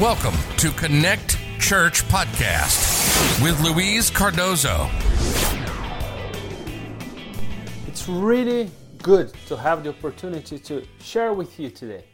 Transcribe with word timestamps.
Welcome 0.00 0.34
to 0.56 0.72
Connect 0.72 1.38
Church 1.60 2.02
Podcast 2.08 3.40
with 3.40 3.60
Louise 3.60 4.10
Cardozo. 4.10 4.90
It's 7.86 8.08
really 8.08 8.72
good 9.04 9.32
to 9.46 9.56
have 9.56 9.84
the 9.84 9.90
opportunity 9.90 10.58
to 10.58 10.84
share 11.00 11.32
with 11.32 11.60
you 11.60 11.70
today 11.70 12.06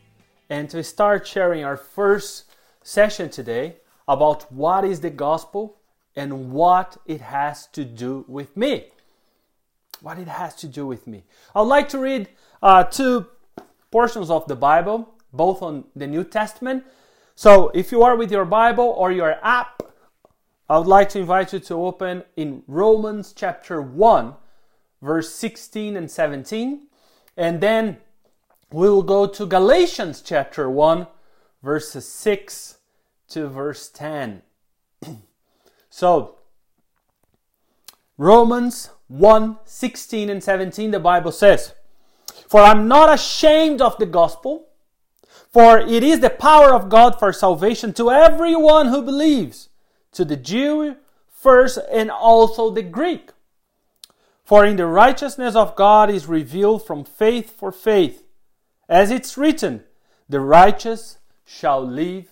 and 0.51 0.69
to 0.69 0.85
start 0.85 1.27
sharing 1.27 1.65
our 1.65 1.79
first 1.79 2.53
session 2.83 3.31
today 3.31 3.77
about 4.07 4.53
what 4.53 4.85
is 4.85 5.01
the 5.01 5.09
gospel 5.09 5.79
and 6.15 6.53
what 6.53 6.99
it 7.07 7.23
has 7.23 7.67
to 7.69 7.87
do 7.87 8.27
with 8.29 8.59
me. 8.59 8.89
What 10.03 10.19
it 10.19 10.29
has 10.29 10.55
to 10.57 10.67
do 10.67 10.87
with 10.87 11.07
me. 11.07 11.25
I'd 11.55 11.63
like 11.63 11.89
to 11.89 11.99
read 11.99 12.29
uh, 12.63 12.85
two 12.85 13.27
portions 13.91 14.29
of 14.29 14.47
the 14.49 14.57
Bible, 14.57 15.15
both 15.33 15.63
on 15.63 15.85
the 15.97 16.07
New 16.07 16.25
Testament 16.25 16.85
so 17.41 17.71
if 17.73 17.91
you 17.91 18.03
are 18.03 18.17
with 18.17 18.31
your 18.31 18.45
Bible 18.45 18.85
or 18.99 19.11
your 19.11 19.39
app, 19.43 19.83
I 20.69 20.77
would 20.77 20.87
like 20.87 21.09
to 21.11 21.21
invite 21.21 21.55
you 21.55 21.59
to 21.61 21.75
open 21.87 22.23
in 22.37 22.63
Romans 22.67 23.33
chapter 23.35 23.81
1, 23.81 24.35
verse 25.01 25.33
16 25.33 25.97
and 25.97 26.11
17. 26.11 26.87
And 27.39 27.63
then 27.63 27.97
we 28.71 28.91
will 28.91 29.03
go 29.03 29.27
to 29.27 29.47
Galatians 29.47 30.21
chapter 30.21 30.69
1, 30.69 31.07
verses 31.63 32.07
6 32.07 32.77
to 33.29 33.49
verse 33.49 33.89
10. 33.89 34.43
so, 35.89 36.37
Romans 38.19 38.91
1 39.09 39.57
16 39.65 40.29
and 40.29 40.45
17, 40.45 40.91
the 40.91 41.01
Bible 41.01 41.33
says, 41.33 41.73
For 42.49 42.61
I'm 42.61 42.87
not 42.87 43.11
ashamed 43.11 43.81
of 43.81 43.97
the 43.97 44.05
gospel 44.05 44.67
for 45.53 45.79
it 45.79 46.03
is 46.03 46.21
the 46.21 46.31
power 46.31 46.73
of 46.73 46.89
God 46.89 47.19
for 47.19 47.33
salvation 47.33 47.93
to 47.95 48.11
everyone 48.11 48.89
who 48.89 49.03
believes, 49.03 49.69
to 50.13 50.25
the 50.25 50.37
Jew 50.37 50.97
first 51.29 51.79
and 51.91 52.11
also 52.11 52.71
the 52.71 52.83
Greek. 52.83 53.31
For 54.45 54.65
in 54.65 54.77
the 54.77 54.87
righteousness 54.87 55.55
of 55.55 55.77
God 55.77 56.11
is 56.11 56.27
revealed 56.27 56.87
from 56.87 57.05
faith 57.05 57.57
for 57.57 57.73
faith. 57.73 58.25
As 58.89 59.11
it's 59.11 59.39
written, 59.39 59.85
the 60.29 60.41
righteous 60.41 61.19
shall 61.45 61.85
live 61.85 62.29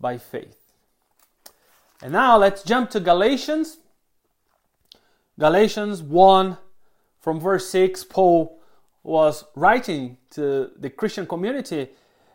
by 0.00 0.18
faith. 0.18 0.58
And 2.02 2.12
now 2.12 2.36
let's 2.36 2.62
jump 2.62 2.90
to 2.90 3.00
Galatians. 3.00 3.78
Galatians 5.38 6.02
1 6.02 6.58
from 7.20 7.40
verse 7.40 7.68
6, 7.68 8.04
Paul 8.04 8.60
was 9.02 9.44
writing 9.54 10.18
to 10.30 10.70
the 10.76 10.90
Christian 10.90 11.26
community 11.26 11.88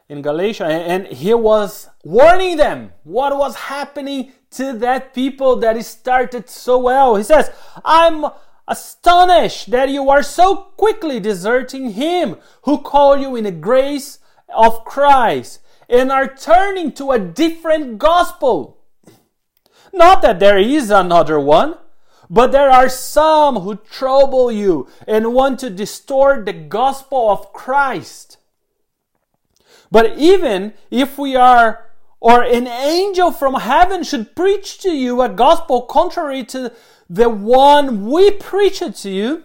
in 0.09 0.21
Galatia, 0.21 0.65
and 0.65 1.07
he 1.07 1.33
was 1.33 1.89
warning 2.03 2.57
them 2.57 2.93
what 3.03 3.37
was 3.37 3.55
happening 3.55 4.31
to 4.51 4.73
that 4.73 5.13
people 5.13 5.57
that 5.57 5.83
started 5.83 6.49
so 6.49 6.77
well. 6.77 7.15
He 7.15 7.23
says, 7.23 7.51
I'm 7.83 8.25
astonished 8.67 9.71
that 9.71 9.89
you 9.89 10.09
are 10.09 10.23
so 10.23 10.55
quickly 10.77 11.19
deserting 11.19 11.91
him 11.91 12.37
who 12.63 12.81
called 12.81 13.21
you 13.21 13.35
in 13.35 13.43
the 13.43 13.51
grace 13.51 14.19
of 14.53 14.85
Christ 14.85 15.59
and 15.89 16.11
are 16.11 16.33
turning 16.33 16.91
to 16.93 17.11
a 17.11 17.19
different 17.19 17.97
gospel. 17.97 18.77
Not 19.93 20.21
that 20.21 20.39
there 20.39 20.57
is 20.57 20.89
another 20.89 21.39
one, 21.39 21.75
but 22.29 22.51
there 22.51 22.69
are 22.69 22.89
some 22.89 23.57
who 23.57 23.75
trouble 23.75 24.51
you 24.51 24.89
and 25.07 25.33
want 25.33 25.59
to 25.59 25.69
distort 25.69 26.45
the 26.45 26.53
gospel 26.53 27.29
of 27.29 27.53
Christ. 27.53 28.37
But 29.91 30.17
even 30.17 30.73
if 30.91 31.17
we 31.17 31.35
are, 31.35 31.85
or 32.19 32.43
an 32.43 32.67
angel 32.67 33.31
from 33.31 33.53
heaven 33.55 34.03
should 34.03 34.35
preach 34.35 34.79
to 34.79 34.91
you 34.91 35.21
a 35.21 35.29
gospel 35.29 35.83
contrary 35.83 36.43
to 36.45 36.73
the 37.09 37.29
one 37.29 38.09
we 38.09 38.31
preach 38.31 38.79
to 38.79 39.09
you, 39.09 39.43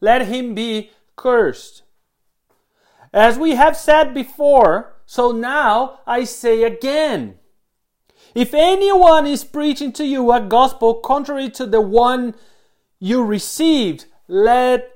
let 0.00 0.26
him 0.26 0.54
be 0.54 0.90
cursed. 1.16 1.82
As 3.12 3.38
we 3.38 3.54
have 3.54 3.76
said 3.76 4.12
before, 4.12 4.94
so 5.06 5.32
now 5.32 6.00
I 6.06 6.24
say 6.24 6.64
again. 6.64 7.38
If 8.34 8.52
anyone 8.52 9.26
is 9.26 9.42
preaching 9.42 9.92
to 9.92 10.04
you 10.04 10.30
a 10.32 10.40
gospel 10.40 10.94
contrary 10.96 11.48
to 11.50 11.66
the 11.66 11.80
one 11.80 12.34
you 12.98 13.24
received, 13.24 14.04
let 14.26 14.90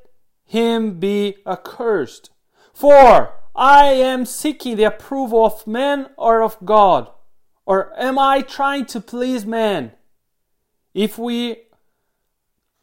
him 0.45 1.01
be 1.01 1.37
accursed. 1.47 2.31
For 2.75 3.42
I 3.55 3.87
am 3.89 4.25
seeking 4.25 4.77
the 4.77 4.85
approval 4.85 5.45
of 5.45 5.67
man 5.67 6.11
or 6.17 6.43
of 6.43 6.57
God? 6.65 7.11
Or 7.67 7.93
am 7.99 8.19
I 8.19 8.41
trying 8.41 8.87
to 8.87 9.01
please 9.01 9.45
man? 9.45 9.93
If 10.95 11.19
we 11.19 11.65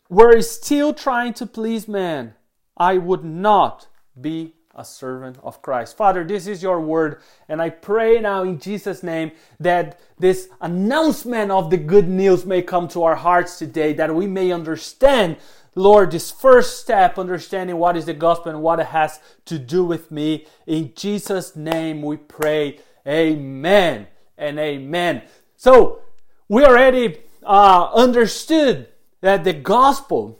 were 0.09 0.41
still 0.41 0.94
trying 0.94 1.34
to 1.35 1.46
please 1.46 1.88
man, 1.88 2.35
I 2.78 2.97
would 2.97 3.24
not 3.24 3.88
be 4.19 4.56
a 4.79 4.85
servant 4.85 5.38
of 5.44 5.62
Christ. 5.62 5.97
Father, 5.97 6.23
this 6.23 6.47
is 6.47 6.63
your 6.63 6.79
word, 6.79 7.22
and 7.50 7.62
I 7.62 7.69
pray 7.69 8.19
now 8.22 8.44
in 8.44 8.59
Jesus' 8.59 9.03
name 9.03 9.31
that 9.59 10.00
this 10.17 10.47
announcement 10.62 11.51
of 11.51 11.69
the 11.69 11.78
good 11.78 12.07
news 12.07 12.45
may 12.45 12.62
come 12.62 12.88
to 12.89 13.03
our 13.03 13.16
hearts 13.16 13.59
today, 13.59 13.91
that 13.94 14.16
we 14.16 14.25
may 14.25 14.51
understand 14.51 15.38
Lord, 15.75 16.12
this 16.12 16.31
first 16.31 16.79
step, 16.79 17.18
understanding 17.18 17.78
what 17.78 17.95
is 17.95 18.06
the 18.06 18.13
gospel 18.13 18.51
and 18.51 18.62
what 18.62 18.79
it 18.79 18.88
has 18.88 19.19
to 19.45 19.59
do 19.59 19.85
with 19.85 20.12
me. 20.12 20.45
In 20.66 20.94
Jesus' 20.95 21.56
name 21.56 22.01
we 22.01 22.18
pray. 22.18 22.79
Amen 23.07 24.07
and 24.38 24.59
amen. 24.59 25.22
So, 25.56 26.01
we 26.47 26.66
already 26.66 27.19
uh, 27.44 27.91
understood 27.94 28.88
that 29.22 29.44
the 29.44 29.53
gospel, 29.53 30.39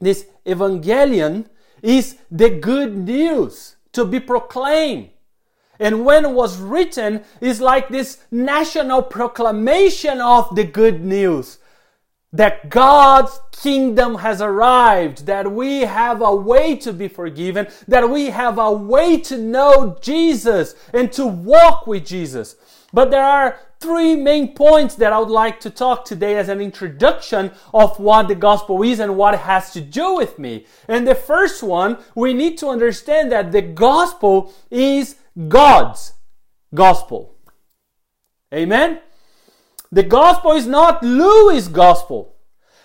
this 0.00 0.26
evangelion, 0.44 1.46
is 1.82 2.18
the 2.30 2.50
good 2.50 2.96
news 2.96 3.76
to 3.92 4.04
be 4.04 4.20
proclaimed. 4.20 5.10
And 5.78 6.04
when 6.04 6.26
it 6.26 6.30
was 6.32 6.58
written, 6.58 7.24
is 7.40 7.60
like 7.60 7.88
this 7.88 8.18
national 8.30 9.02
proclamation 9.02 10.20
of 10.20 10.54
the 10.54 10.64
good 10.64 11.02
news 11.02 11.58
that 12.32 12.70
God's 12.70 13.40
kingdom 13.50 14.16
has 14.16 14.40
arrived, 14.40 15.26
that 15.26 15.50
we 15.50 15.80
have 15.80 16.22
a 16.22 16.34
way 16.34 16.76
to 16.76 16.92
be 16.92 17.08
forgiven, 17.08 17.66
that 17.88 18.08
we 18.08 18.26
have 18.26 18.58
a 18.58 18.72
way 18.72 19.18
to 19.22 19.36
know 19.36 19.98
Jesus 20.00 20.74
and 20.92 21.10
to 21.12 21.26
walk 21.26 21.86
with 21.86 22.06
Jesus. 22.06 22.56
But 22.92 23.10
there 23.10 23.24
are 23.24 23.58
three 23.78 24.16
main 24.16 24.54
points 24.54 24.94
that 24.96 25.12
I 25.12 25.18
would 25.18 25.28
like 25.28 25.60
to 25.60 25.70
talk 25.70 26.04
today 26.04 26.36
as 26.36 26.48
an 26.48 26.60
introduction 26.60 27.52
of 27.72 27.98
what 27.98 28.28
the 28.28 28.34
gospel 28.34 28.82
is 28.82 29.00
and 29.00 29.16
what 29.16 29.34
it 29.34 29.40
has 29.40 29.72
to 29.72 29.80
do 29.80 30.16
with 30.16 30.38
me. 30.38 30.66
And 30.88 31.06
the 31.06 31.14
first 31.14 31.62
one, 31.62 31.98
we 32.14 32.34
need 32.34 32.58
to 32.58 32.68
understand 32.68 33.32
that 33.32 33.52
the 33.52 33.62
gospel 33.62 34.52
is 34.70 35.16
God's 35.48 36.12
gospel. 36.74 37.36
Amen? 38.52 39.00
The 39.92 40.02
gospel 40.02 40.52
is 40.52 40.66
not 40.66 41.02
Louis' 41.02 41.68
gospel. 41.68 42.34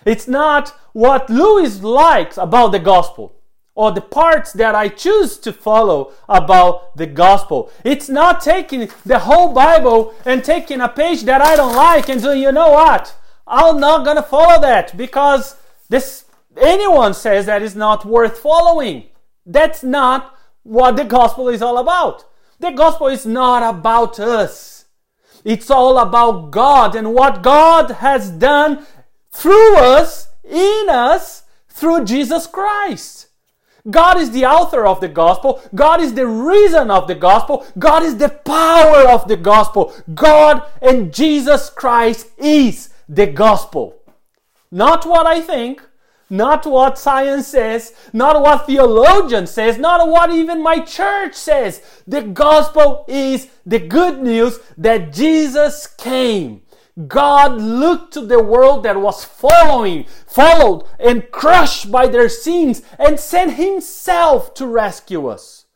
It's 0.04 0.28
not 0.28 0.70
what 0.92 1.28
Louis 1.28 1.82
likes 1.82 2.38
about 2.38 2.72
the 2.72 2.78
gospel 2.78 3.36
or 3.76 3.92
the 3.92 4.00
parts 4.00 4.52
that 4.54 4.74
I 4.74 4.88
choose 4.88 5.36
to 5.38 5.52
follow 5.52 6.12
about 6.28 6.96
the 6.96 7.06
gospel. 7.06 7.70
It's 7.84 8.08
not 8.08 8.40
taking 8.40 8.88
the 9.04 9.20
whole 9.20 9.52
Bible 9.52 10.14
and 10.24 10.42
taking 10.42 10.80
a 10.80 10.88
page 10.88 11.22
that 11.24 11.42
I 11.42 11.54
don't 11.54 11.76
like 11.76 12.08
and 12.08 12.20
saying, 12.20 12.42
you 12.42 12.50
know 12.50 12.70
what? 12.70 13.14
I'm 13.46 13.78
not 13.78 14.04
gonna 14.04 14.22
follow 14.22 14.60
that 14.62 14.96
because 14.96 15.56
this 15.90 16.24
anyone 16.56 17.12
says 17.12 17.46
that 17.46 17.62
is 17.62 17.76
not 17.76 18.06
worth 18.06 18.38
following. 18.38 19.04
That's 19.44 19.84
not 19.84 20.34
what 20.62 20.96
the 20.96 21.04
gospel 21.04 21.48
is 21.50 21.62
all 21.62 21.76
about. 21.76 22.24
The 22.58 22.70
gospel 22.70 23.08
is 23.08 23.26
not 23.26 23.62
about 23.62 24.18
us. 24.18 24.86
It's 25.44 25.70
all 25.70 25.98
about 25.98 26.50
God 26.50 26.96
and 26.96 27.12
what 27.12 27.42
God 27.42 27.90
has 27.90 28.30
done 28.30 28.86
through 29.30 29.76
us, 29.76 30.28
in 30.42 30.88
us, 30.88 31.44
through 31.68 32.06
Jesus 32.06 32.46
Christ. 32.46 33.25
God 33.90 34.18
is 34.18 34.30
the 34.32 34.46
author 34.46 34.86
of 34.86 35.00
the 35.00 35.08
gospel. 35.08 35.62
God 35.74 36.00
is 36.00 36.14
the 36.14 36.26
reason 36.26 36.90
of 36.90 37.06
the 37.06 37.14
gospel. 37.14 37.66
God 37.78 38.02
is 38.02 38.16
the 38.16 38.28
power 38.28 39.08
of 39.08 39.28
the 39.28 39.36
gospel. 39.36 39.94
God 40.14 40.62
and 40.82 41.14
Jesus 41.14 41.70
Christ 41.70 42.28
is 42.38 42.90
the 43.08 43.26
gospel. 43.26 43.96
Not 44.70 45.06
what 45.06 45.26
I 45.26 45.40
think, 45.40 45.82
not 46.28 46.66
what 46.66 46.98
science 46.98 47.46
says, 47.46 47.94
not 48.12 48.40
what 48.42 48.66
theologian 48.66 49.46
says, 49.46 49.78
not 49.78 50.08
what 50.08 50.32
even 50.32 50.62
my 50.62 50.80
church 50.80 51.34
says. 51.34 51.80
The 52.06 52.22
gospel 52.22 53.04
is 53.06 53.48
the 53.64 53.78
good 53.78 54.20
news 54.20 54.58
that 54.76 55.12
Jesus 55.12 55.86
came. 55.86 56.62
God 57.06 57.60
looked 57.60 58.14
to 58.14 58.22
the 58.22 58.42
world 58.42 58.82
that 58.84 59.00
was 59.00 59.24
following, 59.24 60.06
followed 60.26 60.86
and 60.98 61.30
crushed 61.30 61.92
by 61.92 62.06
their 62.06 62.28
sins 62.28 62.82
and 62.98 63.20
sent 63.20 63.54
himself 63.54 64.54
to 64.54 64.66
rescue 64.66 65.26
us, 65.26 65.66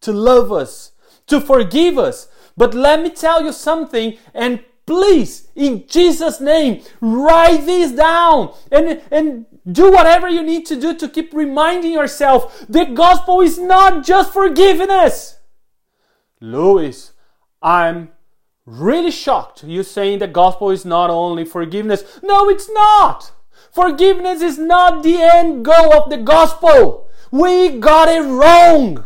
to 0.00 0.12
love 0.12 0.50
us, 0.50 0.92
to 1.26 1.40
forgive 1.40 1.98
us, 1.98 2.28
But 2.56 2.74
let 2.74 3.02
me 3.02 3.10
tell 3.10 3.42
you 3.42 3.52
something, 3.52 4.16
and 4.32 4.64
please, 4.86 5.48
in 5.54 5.86
Jesus' 5.88 6.40
name, 6.40 6.82
write 7.00 7.66
this 7.66 7.92
down 7.92 8.54
and, 8.70 9.02
and 9.10 9.46
do 9.70 9.90
whatever 9.90 10.28
you 10.28 10.42
need 10.42 10.66
to 10.66 10.80
do 10.80 10.94
to 10.96 11.08
keep 11.08 11.32
reminding 11.34 11.92
yourself 11.92 12.64
the 12.68 12.84
gospel 12.84 13.40
is 13.40 13.58
not 13.58 14.04
just 14.04 14.32
forgiveness. 14.32 15.38
Louis, 16.40 17.12
I'm 17.62 18.12
really 18.66 19.10
shocked 19.10 19.64
you 19.64 19.82
saying 19.82 20.18
the 20.18 20.26
gospel 20.26 20.70
is 20.70 20.84
not 20.84 21.10
only 21.10 21.44
forgiveness. 21.44 22.20
No, 22.22 22.48
it's 22.48 22.70
not. 22.70 23.32
Forgiveness 23.72 24.40
is 24.40 24.58
not 24.58 25.02
the 25.02 25.20
end 25.20 25.64
goal 25.64 25.92
of 25.92 26.10
the 26.10 26.18
gospel. 26.18 27.08
We 27.30 27.78
got 27.78 28.08
it 28.08 28.22
wrong. 28.22 29.04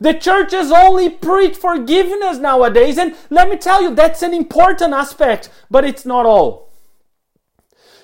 The 0.00 0.14
churches 0.14 0.72
only 0.72 1.10
preach 1.10 1.54
forgiveness 1.54 2.38
nowadays, 2.38 2.98
and 2.98 3.14
let 3.30 3.48
me 3.48 3.56
tell 3.56 3.82
you, 3.82 3.94
that's 3.94 4.22
an 4.22 4.34
important 4.34 4.92
aspect, 4.92 5.48
but 5.70 5.84
it's 5.84 6.04
not 6.04 6.26
all. 6.26 6.72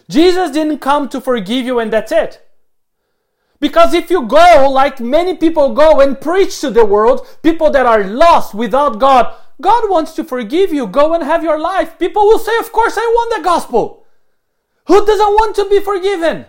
Jesus 0.09 0.53
didn't 0.53 0.79
come 0.79 1.09
to 1.09 1.21
forgive 1.21 1.67
you, 1.67 1.81
and 1.81 1.93
that's 1.93 2.13
it. 2.13 2.47
Because 3.59 3.95
if 3.95 4.11
you 4.11 4.27
go, 4.27 4.71
like 4.71 5.01
many 5.01 5.37
people 5.37 5.75
go 5.75 6.01
and 6.01 6.21
preach 6.21 6.61
to 6.61 6.71
the 6.71 6.85
world, 6.85 7.27
people 7.43 7.71
that 7.71 7.87
are 7.87 8.05
lost 8.05 8.55
without 8.55 9.01
God, 9.01 9.35
God 9.61 9.91
wants 9.91 10.13
to 10.13 10.25
forgive 10.25 10.73
you. 10.73 10.87
Go 10.87 11.15
and 11.15 11.23
have 11.25 11.43
your 11.43 11.59
life. 11.59 11.99
People 11.99 12.27
will 12.27 12.39
say, 12.39 12.57
Of 12.59 12.73
course, 12.73 12.97
I 12.97 13.01
want 13.01 13.37
the 13.37 13.45
gospel. 13.45 14.07
Who 14.87 15.05
doesn't 15.05 15.35
want 15.35 15.57
to 15.57 15.69
be 15.69 15.81
forgiven? 15.81 16.47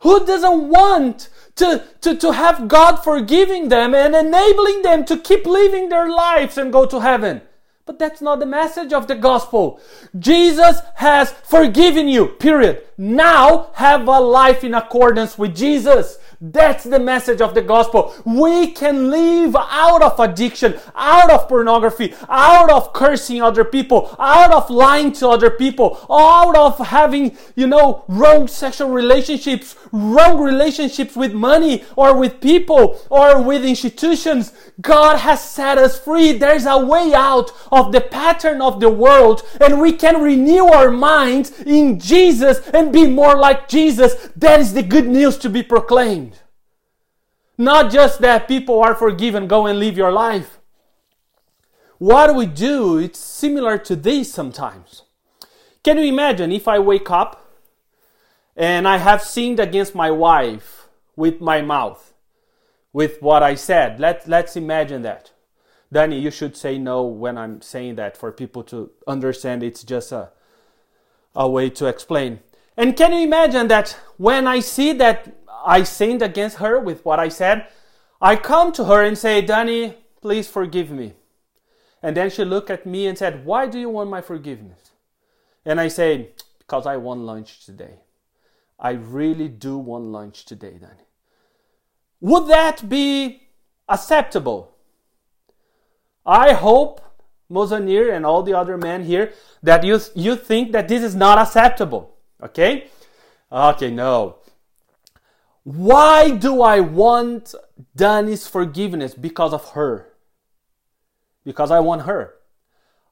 Who 0.00 0.24
doesn't 0.26 0.68
want 0.68 1.28
to, 1.56 1.84
to, 2.02 2.16
to 2.16 2.32
have 2.32 2.68
God 2.68 2.96
forgiving 2.96 3.68
them 3.68 3.94
and 3.94 4.14
enabling 4.14 4.82
them 4.82 5.04
to 5.06 5.18
keep 5.18 5.46
living 5.46 5.88
their 5.88 6.08
lives 6.08 6.58
and 6.58 6.72
go 6.72 6.86
to 6.86 7.00
heaven? 7.00 7.42
But 7.88 7.98
that's 7.98 8.20
not 8.20 8.38
the 8.38 8.46
message 8.46 8.92
of 8.92 9.08
the 9.08 9.14
gospel. 9.14 9.80
Jesus 10.18 10.80
has 10.96 11.32
forgiven 11.32 12.06
you, 12.06 12.26
period. 12.26 12.82
Now 12.98 13.70
have 13.74 14.06
a 14.06 14.20
life 14.20 14.62
in 14.62 14.74
accordance 14.74 15.38
with 15.38 15.56
Jesus. 15.56 16.18
That's 16.40 16.84
the 16.84 17.00
message 17.00 17.40
of 17.40 17.54
the 17.54 17.62
gospel. 17.62 18.14
We 18.24 18.70
can 18.70 19.10
live 19.10 19.56
out 19.56 20.02
of 20.02 20.20
addiction, 20.20 20.78
out 20.94 21.32
of 21.32 21.48
pornography, 21.48 22.14
out 22.28 22.70
of 22.70 22.92
cursing 22.92 23.42
other 23.42 23.64
people, 23.64 24.14
out 24.20 24.52
of 24.52 24.70
lying 24.70 25.10
to 25.14 25.30
other 25.30 25.50
people, 25.50 25.98
out 26.08 26.56
of 26.56 26.78
having, 26.78 27.36
you 27.56 27.66
know, 27.66 28.04
wrong 28.06 28.46
sexual 28.46 28.88
relationships, 28.88 29.74
wrong 29.90 30.40
relationships 30.40 31.16
with 31.16 31.32
money 31.34 31.82
or 31.96 32.16
with 32.16 32.40
people 32.40 33.00
or 33.10 33.42
with 33.42 33.64
institutions. 33.64 34.52
God 34.80 35.16
has 35.18 35.42
set 35.42 35.76
us 35.76 35.98
free. 35.98 36.30
There's 36.30 36.66
a 36.66 36.78
way 36.78 37.14
out 37.14 37.50
of 37.72 37.90
the 37.90 38.00
pattern 38.00 38.62
of 38.62 38.78
the 38.78 38.90
world 38.90 39.42
and 39.60 39.80
we 39.80 39.92
can 39.92 40.22
renew 40.22 40.66
our 40.66 40.92
minds 40.92 41.60
in 41.62 41.98
Jesus 41.98 42.60
and 42.68 42.92
be 42.92 43.08
more 43.08 43.36
like 43.36 43.68
Jesus. 43.68 44.30
That 44.36 44.60
is 44.60 44.72
the 44.72 44.84
good 44.84 45.08
news 45.08 45.36
to 45.38 45.50
be 45.50 45.64
proclaimed. 45.64 46.27
Not 47.58 47.90
just 47.90 48.20
that 48.20 48.46
people 48.46 48.80
are 48.80 48.94
forgiven, 48.94 49.48
go 49.48 49.66
and 49.66 49.80
live 49.80 49.96
your 49.96 50.12
life. 50.12 50.60
What 51.98 52.36
we 52.36 52.46
do, 52.46 52.98
it's 52.98 53.18
similar 53.18 53.76
to 53.78 53.96
this 53.96 54.32
sometimes. 54.32 55.02
Can 55.82 55.98
you 55.98 56.04
imagine 56.04 56.52
if 56.52 56.68
I 56.68 56.78
wake 56.78 57.10
up 57.10 57.52
and 58.56 58.86
I 58.86 58.98
have 58.98 59.22
sinned 59.22 59.58
against 59.58 59.96
my 59.96 60.10
wife 60.12 60.88
with 61.16 61.40
my 61.40 61.60
mouth, 61.60 62.14
with 62.92 63.20
what 63.20 63.42
I 63.42 63.56
said? 63.56 63.98
Let, 63.98 64.28
let's 64.28 64.54
imagine 64.54 65.02
that. 65.02 65.32
Danny, 65.92 66.20
you 66.20 66.30
should 66.30 66.56
say 66.56 66.78
no 66.78 67.02
when 67.02 67.36
I'm 67.36 67.60
saying 67.60 67.96
that 67.96 68.16
for 68.16 68.30
people 68.30 68.62
to 68.64 68.92
understand 69.08 69.64
it's 69.64 69.82
just 69.82 70.12
a, 70.12 70.30
a 71.34 71.48
way 71.48 71.70
to 71.70 71.86
explain. 71.86 72.38
And 72.76 72.96
can 72.96 73.12
you 73.12 73.20
imagine 73.20 73.66
that 73.68 73.98
when 74.18 74.46
I 74.46 74.60
see 74.60 74.92
that 74.92 75.34
I 75.64 75.82
sinned 75.82 76.22
against 76.22 76.58
her 76.58 76.78
with 76.78 77.04
what 77.04 77.18
I 77.18 77.28
said, 77.28 77.66
I 78.20 78.36
come 78.36 78.72
to 78.72 78.84
her 78.84 79.02
and 79.04 79.16
say, 79.16 79.40
Danny, 79.40 79.94
please 80.20 80.48
forgive 80.48 80.90
me. 80.90 81.14
And 82.02 82.16
then 82.16 82.30
she 82.30 82.44
looked 82.44 82.70
at 82.70 82.86
me 82.86 83.06
and 83.06 83.16
said, 83.16 83.44
Why 83.44 83.66
do 83.66 83.78
you 83.78 83.88
want 83.88 84.10
my 84.10 84.20
forgiveness? 84.20 84.90
And 85.64 85.80
I 85.80 85.88
say, 85.88 86.30
Because 86.58 86.86
I 86.86 86.96
want 86.96 87.20
lunch 87.20 87.64
today. 87.64 88.00
I 88.78 88.90
really 88.90 89.48
do 89.48 89.76
want 89.78 90.04
lunch 90.04 90.44
today, 90.44 90.78
Danny. 90.80 91.08
Would 92.20 92.48
that 92.48 92.88
be 92.88 93.42
acceptable? 93.88 94.74
I 96.24 96.52
hope, 96.52 97.00
Mozanir 97.50 98.14
and 98.14 98.26
all 98.26 98.42
the 98.42 98.54
other 98.54 98.76
men 98.76 99.04
here, 99.04 99.32
that 99.62 99.82
you, 99.82 100.00
you 100.14 100.36
think 100.36 100.72
that 100.72 100.88
this 100.88 101.02
is 101.02 101.14
not 101.14 101.38
acceptable. 101.38 102.14
Okay? 102.42 102.88
Okay, 103.50 103.90
no. 103.90 104.37
Why 105.68 106.30
do 106.30 106.62
I 106.62 106.80
want 106.80 107.54
Danny's 107.94 108.48
forgiveness? 108.48 109.12
Because 109.12 109.52
of 109.52 109.72
her. 109.72 110.06
Because 111.44 111.70
I 111.70 111.78
want 111.80 112.06
her. 112.06 112.36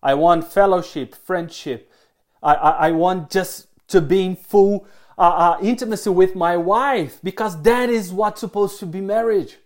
I 0.03 0.15
want 0.15 0.51
fellowship, 0.51 1.15
friendship. 1.15 1.93
I, 2.43 2.55
I, 2.55 2.71
I 2.71 2.91
want 2.93 3.29
just 3.31 3.67
to 3.89 4.01
be 4.01 4.25
in 4.25 4.37
full 4.37 4.87
uh, 5.19 5.21
uh, 5.21 5.59
intimacy 5.61 6.09
with 6.09 6.35
my 6.35 6.57
wife 6.57 7.19
because 7.23 7.61
that 7.61 7.91
is 7.91 8.11
what's 8.11 8.41
supposed 8.41 8.81
to 8.81 8.87
be 8.87 9.03
marriage. 9.03 9.59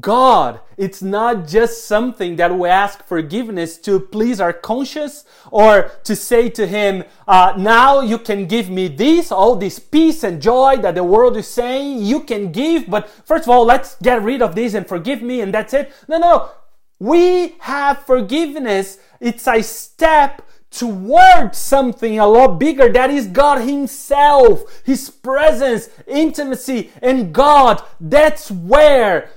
God. 0.00 0.60
It's 0.76 1.02
not 1.02 1.46
just 1.46 1.86
something 1.86 2.36
that 2.36 2.56
we 2.56 2.68
ask 2.68 3.04
forgiveness 3.06 3.78
to 3.78 4.00
please 4.00 4.40
our 4.40 4.52
conscience 4.52 5.24
or 5.50 5.90
to 6.04 6.14
say 6.14 6.48
to 6.50 6.66
Him, 6.66 7.04
uh, 7.26 7.54
now 7.56 8.00
you 8.00 8.18
can 8.18 8.46
give 8.46 8.68
me 8.68 8.88
this, 8.88 9.32
all 9.32 9.56
this 9.56 9.78
peace 9.78 10.22
and 10.22 10.42
joy 10.42 10.76
that 10.78 10.94
the 10.94 11.04
world 11.04 11.36
is 11.36 11.48
saying 11.48 12.02
you 12.02 12.20
can 12.20 12.52
give, 12.52 12.88
but 12.88 13.08
first 13.08 13.44
of 13.44 13.50
all, 13.50 13.64
let's 13.64 13.96
get 14.02 14.22
rid 14.22 14.42
of 14.42 14.54
this 14.54 14.74
and 14.74 14.86
forgive 14.86 15.22
me 15.22 15.40
and 15.40 15.54
that's 15.54 15.72
it. 15.72 15.92
No, 16.08 16.18
no. 16.18 16.50
We 16.98 17.56
have 17.60 18.04
forgiveness. 18.06 18.98
It's 19.20 19.46
a 19.46 19.62
step 19.62 20.42
towards 20.70 21.56
something 21.58 22.18
a 22.18 22.26
lot 22.26 22.58
bigger 22.58 22.92
that 22.92 23.10
is 23.10 23.26
God 23.26 23.62
Himself, 23.62 24.82
His 24.84 25.08
presence, 25.10 25.88
intimacy, 26.06 26.90
and 27.00 27.32
God. 27.32 27.82
That's 28.00 28.50
where 28.50 29.30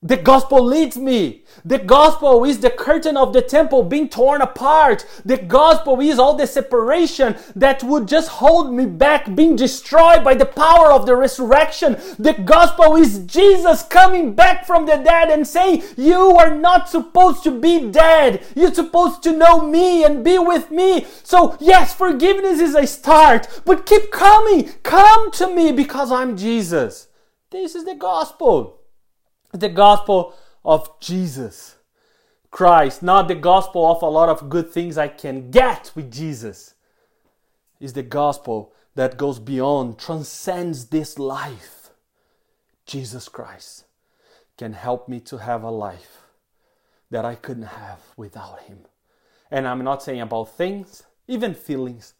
the 0.00 0.16
gospel 0.16 0.64
leads 0.64 0.96
me. 0.96 1.42
The 1.64 1.78
gospel 1.78 2.44
is 2.44 2.60
the 2.60 2.70
curtain 2.70 3.16
of 3.16 3.32
the 3.32 3.42
temple 3.42 3.82
being 3.82 4.08
torn 4.08 4.40
apart. 4.40 5.04
The 5.24 5.38
gospel 5.38 6.00
is 6.00 6.20
all 6.20 6.34
the 6.34 6.46
separation 6.46 7.36
that 7.56 7.82
would 7.82 8.06
just 8.06 8.28
hold 8.28 8.72
me 8.72 8.86
back, 8.86 9.34
being 9.34 9.56
destroyed 9.56 10.22
by 10.22 10.34
the 10.34 10.46
power 10.46 10.92
of 10.92 11.04
the 11.04 11.16
resurrection. 11.16 11.96
The 12.16 12.34
gospel 12.34 12.94
is 12.94 13.26
Jesus 13.26 13.82
coming 13.82 14.34
back 14.34 14.64
from 14.66 14.86
the 14.86 14.98
dead 14.98 15.30
and 15.30 15.44
saying, 15.44 15.82
You 15.96 16.36
are 16.36 16.54
not 16.54 16.88
supposed 16.88 17.42
to 17.42 17.60
be 17.60 17.90
dead. 17.90 18.46
You're 18.54 18.72
supposed 18.72 19.24
to 19.24 19.36
know 19.36 19.66
me 19.66 20.04
and 20.04 20.24
be 20.24 20.38
with 20.38 20.70
me. 20.70 21.08
So, 21.24 21.56
yes, 21.58 21.92
forgiveness 21.92 22.60
is 22.60 22.76
a 22.76 22.86
start, 22.86 23.62
but 23.64 23.84
keep 23.84 24.12
coming. 24.12 24.70
Come 24.84 25.32
to 25.32 25.52
me 25.52 25.72
because 25.72 26.12
I'm 26.12 26.36
Jesus. 26.36 27.08
This 27.50 27.74
is 27.74 27.84
the 27.84 27.96
gospel 27.96 28.77
the 29.52 29.68
gospel 29.68 30.34
of 30.64 31.00
Jesus 31.00 31.76
Christ, 32.50 33.02
not 33.02 33.28
the 33.28 33.34
gospel 33.34 33.90
of 33.90 34.02
a 34.02 34.06
lot 34.06 34.28
of 34.28 34.48
good 34.48 34.70
things 34.70 34.98
I 34.98 35.08
can 35.08 35.50
get 35.50 35.92
with 35.94 36.12
Jesus. 36.12 36.74
Is 37.80 37.92
the 37.92 38.02
gospel 38.02 38.72
that 38.96 39.16
goes 39.16 39.38
beyond, 39.38 39.98
transcends 39.98 40.86
this 40.86 41.18
life. 41.18 41.90
Jesus 42.86 43.28
Christ 43.28 43.84
can 44.56 44.72
help 44.72 45.08
me 45.08 45.20
to 45.20 45.38
have 45.38 45.62
a 45.62 45.70
life 45.70 46.22
that 47.10 47.24
I 47.24 47.36
couldn't 47.36 47.62
have 47.64 48.00
without 48.16 48.62
Him. 48.62 48.80
And 49.50 49.68
I'm 49.68 49.84
not 49.84 50.02
saying 50.02 50.20
about 50.20 50.56
things, 50.56 51.04
even 51.28 51.54
feelings. 51.54 52.14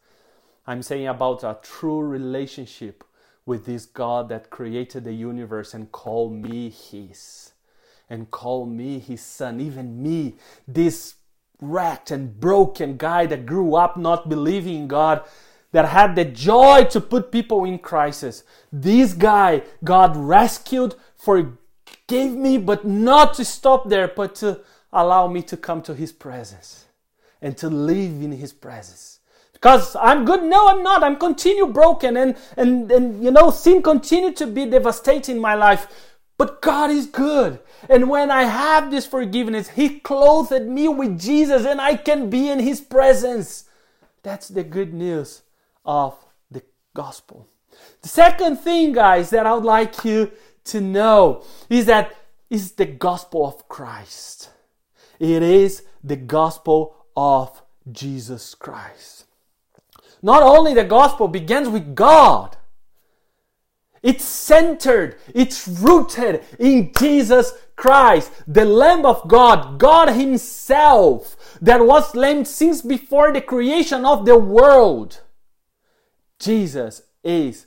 I'm 0.65 0.81
saying 0.81 1.07
about 1.07 1.43
a 1.43 1.57
true 1.61 1.99
relationship 1.99 3.03
with 3.45 3.65
this 3.65 3.85
God 3.85 4.29
that 4.29 4.49
created 4.49 5.03
the 5.03 5.13
universe 5.13 5.73
and 5.73 5.91
called 5.91 6.33
me 6.33 6.69
His, 6.69 7.53
and 8.09 8.29
called 8.31 8.71
me 8.71 8.99
His 8.99 9.21
Son, 9.21 9.59
even 9.59 10.01
me, 10.01 10.35
this 10.67 11.15
wrecked 11.61 12.11
and 12.11 12.39
broken 12.39 12.97
guy 12.97 13.25
that 13.25 13.45
grew 13.45 13.75
up 13.75 13.97
not 13.97 14.29
believing 14.29 14.75
in 14.75 14.87
God, 14.87 15.25
that 15.71 15.89
had 15.89 16.15
the 16.15 16.25
joy 16.25 16.85
to 16.85 16.99
put 16.99 17.31
people 17.31 17.65
in 17.65 17.77
crisis. 17.79 18.43
This 18.71 19.13
guy, 19.13 19.63
God 19.83 20.15
rescued, 20.15 20.95
forgave 21.15 22.31
me, 22.31 22.57
but 22.57 22.85
not 22.85 23.35
to 23.35 23.45
stop 23.45 23.89
there, 23.89 24.07
but 24.07 24.35
to 24.35 24.61
allow 24.91 25.27
me 25.27 25.43
to 25.43 25.57
come 25.57 25.81
to 25.83 25.93
His 25.93 26.11
presence 26.11 26.85
and 27.41 27.55
to 27.57 27.69
live 27.69 28.21
in 28.21 28.31
His 28.31 28.53
presence 28.53 29.18
because 29.59 29.95
I'm 29.97 30.23
good. 30.23 30.43
No, 30.43 30.69
I'm 30.69 30.83
not. 30.83 31.03
I'm 31.03 31.17
continue 31.17 31.67
broken 31.67 32.15
and, 32.15 32.37
and, 32.55 32.89
and, 32.91 33.23
you 33.23 33.29
know, 33.29 33.49
sin 33.49 33.81
continue 33.81 34.31
to 34.33 34.47
be 34.47 34.65
devastating 34.65 35.39
my 35.39 35.53
life. 35.53 35.87
But 36.37 36.61
God 36.61 36.89
is 36.89 37.07
good. 37.07 37.59
And 37.89 38.09
when 38.09 38.31
I 38.31 38.43
have 38.43 38.89
this 38.89 39.05
forgiveness, 39.05 39.69
He 39.69 39.99
clothed 39.99 40.65
me 40.65 40.87
with 40.87 41.19
Jesus 41.19 41.65
and 41.65 41.81
I 41.81 41.95
can 41.95 42.29
be 42.29 42.49
in 42.49 42.59
His 42.59 42.79
presence. 42.79 43.65
That's 44.23 44.47
the 44.47 44.63
good 44.63 44.93
news 44.93 45.41
of 45.85 46.17
the 46.49 46.63
gospel. 46.93 47.45
The 48.01 48.09
second 48.09 48.57
thing, 48.57 48.93
guys, 48.93 49.29
that 49.31 49.45
I 49.45 49.53
would 49.53 49.65
like 49.65 50.05
you 50.05 50.31
to 50.65 50.79
know 50.79 51.43
is 51.69 51.87
that 51.87 52.15
is 52.49 52.73
the 52.73 52.85
gospel 52.85 53.45
of 53.45 53.67
Christ. 53.67 54.51
It 55.19 55.43
is 55.43 55.83
the 56.01 56.15
gospel 56.15 56.95
of 57.17 57.61
Jesus 57.91 58.55
Christ. 58.55 59.25
Not 60.21 60.43
only 60.43 60.73
the 60.73 60.83
gospel 60.83 61.27
begins 61.27 61.69
with 61.69 61.95
God, 61.95 62.57
it's 64.01 64.23
centered, 64.23 65.17
it's 65.35 65.67
rooted 65.67 66.43
in 66.57 66.91
Jesus 66.97 67.53
Christ, 67.75 68.31
the 68.47 68.65
Lamb 68.65 69.05
of 69.05 69.27
God, 69.27 69.77
God 69.77 70.09
Himself, 70.09 71.57
that 71.61 71.85
was 71.85 72.11
slain 72.11 72.45
since 72.45 72.81
before 72.81 73.33
the 73.33 73.41
creation 73.41 74.05
of 74.05 74.25
the 74.25 74.37
world. 74.37 75.21
Jesus 76.39 77.01
is 77.23 77.65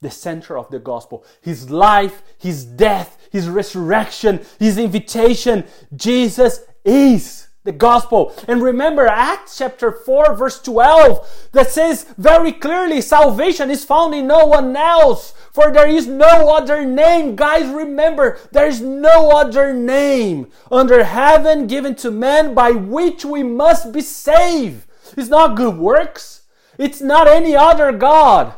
the 0.00 0.10
center 0.10 0.58
of 0.58 0.70
the 0.70 0.78
gospel. 0.78 1.24
His 1.40 1.70
life, 1.70 2.22
His 2.38 2.64
death, 2.64 3.28
His 3.30 3.48
resurrection, 3.48 4.40
His 4.58 4.78
invitation. 4.78 5.64
Jesus 5.94 6.60
is 6.84 7.48
the 7.64 7.72
gospel. 7.72 8.34
And 8.48 8.62
remember 8.62 9.06
Acts 9.06 9.58
chapter 9.58 9.92
4 9.92 10.34
verse 10.34 10.60
12 10.62 11.48
that 11.52 11.70
says 11.70 12.06
very 12.16 12.52
clearly 12.52 13.00
salvation 13.00 13.70
is 13.70 13.84
found 13.84 14.14
in 14.14 14.26
no 14.26 14.46
one 14.46 14.74
else 14.76 15.34
for 15.52 15.70
there 15.70 15.88
is 15.88 16.06
no 16.06 16.54
other 16.54 16.84
name. 16.84 17.36
Guys, 17.36 17.68
remember 17.72 18.38
there 18.52 18.66
is 18.66 18.80
no 18.80 19.30
other 19.30 19.74
name 19.74 20.50
under 20.70 21.04
heaven 21.04 21.66
given 21.66 21.94
to 21.96 22.10
men 22.10 22.54
by 22.54 22.70
which 22.70 23.24
we 23.24 23.42
must 23.42 23.92
be 23.92 24.00
saved. 24.00 24.86
It's 25.16 25.28
not 25.28 25.56
good 25.56 25.76
works. 25.76 26.42
It's 26.78 27.00
not 27.02 27.28
any 27.28 27.54
other 27.54 27.92
God. 27.92 28.54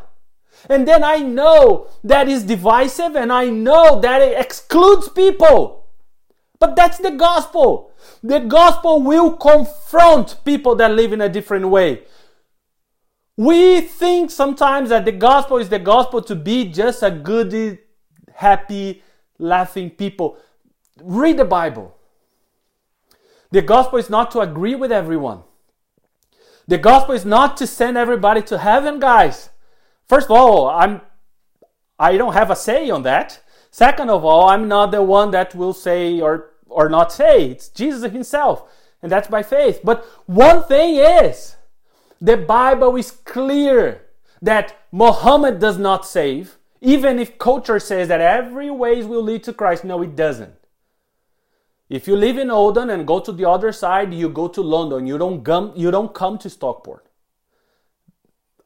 And 0.68 0.86
then 0.86 1.02
I 1.02 1.16
know 1.18 1.88
that 2.04 2.28
is 2.28 2.44
divisive 2.44 3.16
and 3.16 3.32
I 3.32 3.46
know 3.46 4.00
that 4.00 4.22
it 4.22 4.38
excludes 4.38 5.08
people. 5.08 5.81
But 6.62 6.76
that's 6.76 6.98
the 6.98 7.10
gospel. 7.10 7.90
The 8.22 8.38
gospel 8.38 9.02
will 9.02 9.32
confront 9.32 10.44
people 10.44 10.76
that 10.76 10.92
live 10.92 11.12
in 11.12 11.20
a 11.20 11.28
different 11.28 11.66
way. 11.70 12.04
We 13.36 13.80
think 13.80 14.30
sometimes 14.30 14.90
that 14.90 15.04
the 15.04 15.10
gospel 15.10 15.58
is 15.58 15.70
the 15.70 15.80
gospel 15.80 16.22
to 16.22 16.36
be 16.36 16.66
just 16.66 17.02
a 17.02 17.10
good, 17.10 17.80
happy, 18.34 19.02
laughing 19.40 19.90
people. 19.90 20.36
Read 21.02 21.38
the 21.38 21.44
Bible. 21.44 21.96
The 23.50 23.62
gospel 23.62 23.98
is 23.98 24.08
not 24.08 24.30
to 24.30 24.38
agree 24.38 24.76
with 24.76 24.92
everyone. 24.92 25.42
The 26.68 26.78
gospel 26.78 27.16
is 27.16 27.24
not 27.24 27.56
to 27.56 27.66
send 27.66 27.98
everybody 27.98 28.40
to 28.42 28.58
heaven, 28.58 29.00
guys. 29.00 29.50
First 30.08 30.26
of 30.26 30.36
all, 30.36 30.68
I'm 30.68 31.00
I 31.98 32.16
don't 32.16 32.34
have 32.34 32.52
a 32.52 32.56
say 32.56 32.88
on 32.88 33.02
that. 33.02 33.42
Second 33.72 34.10
of 34.10 34.24
all, 34.24 34.48
I'm 34.48 34.68
not 34.68 34.92
the 34.92 35.02
one 35.02 35.32
that 35.32 35.56
will 35.56 35.72
say 35.72 36.20
or 36.20 36.51
or 36.72 36.88
not 36.88 37.12
say. 37.12 37.50
It's 37.50 37.68
Jesus 37.68 38.10
himself, 38.12 38.64
and 39.02 39.10
that's 39.10 39.28
by 39.28 39.42
faith. 39.42 39.80
But 39.84 40.04
one 40.26 40.64
thing 40.64 40.96
is, 40.96 41.56
the 42.20 42.36
Bible 42.36 42.96
is 42.96 43.10
clear 43.10 44.06
that 44.40 44.76
Muhammad 44.90 45.58
does 45.58 45.78
not 45.78 46.06
save, 46.06 46.58
even 46.80 47.18
if 47.18 47.38
culture 47.38 47.78
says 47.78 48.08
that 48.08 48.20
every 48.20 48.70
ways 48.70 49.06
will 49.06 49.22
lead 49.22 49.44
to 49.44 49.52
Christ. 49.52 49.84
No, 49.84 50.02
it 50.02 50.16
doesn't. 50.16 50.54
If 51.88 52.08
you 52.08 52.16
live 52.16 52.38
in 52.38 52.50
Oldham 52.50 52.88
and 52.88 53.06
go 53.06 53.20
to 53.20 53.32
the 53.32 53.48
other 53.48 53.70
side, 53.70 54.14
you 54.14 54.28
go 54.30 54.48
to 54.48 54.62
London. 54.62 55.06
You 55.06 55.18
don't 55.18 55.44
come, 55.44 55.72
you 55.76 55.90
don't 55.90 56.14
come 56.14 56.38
to 56.38 56.48
Stockport. 56.48 57.06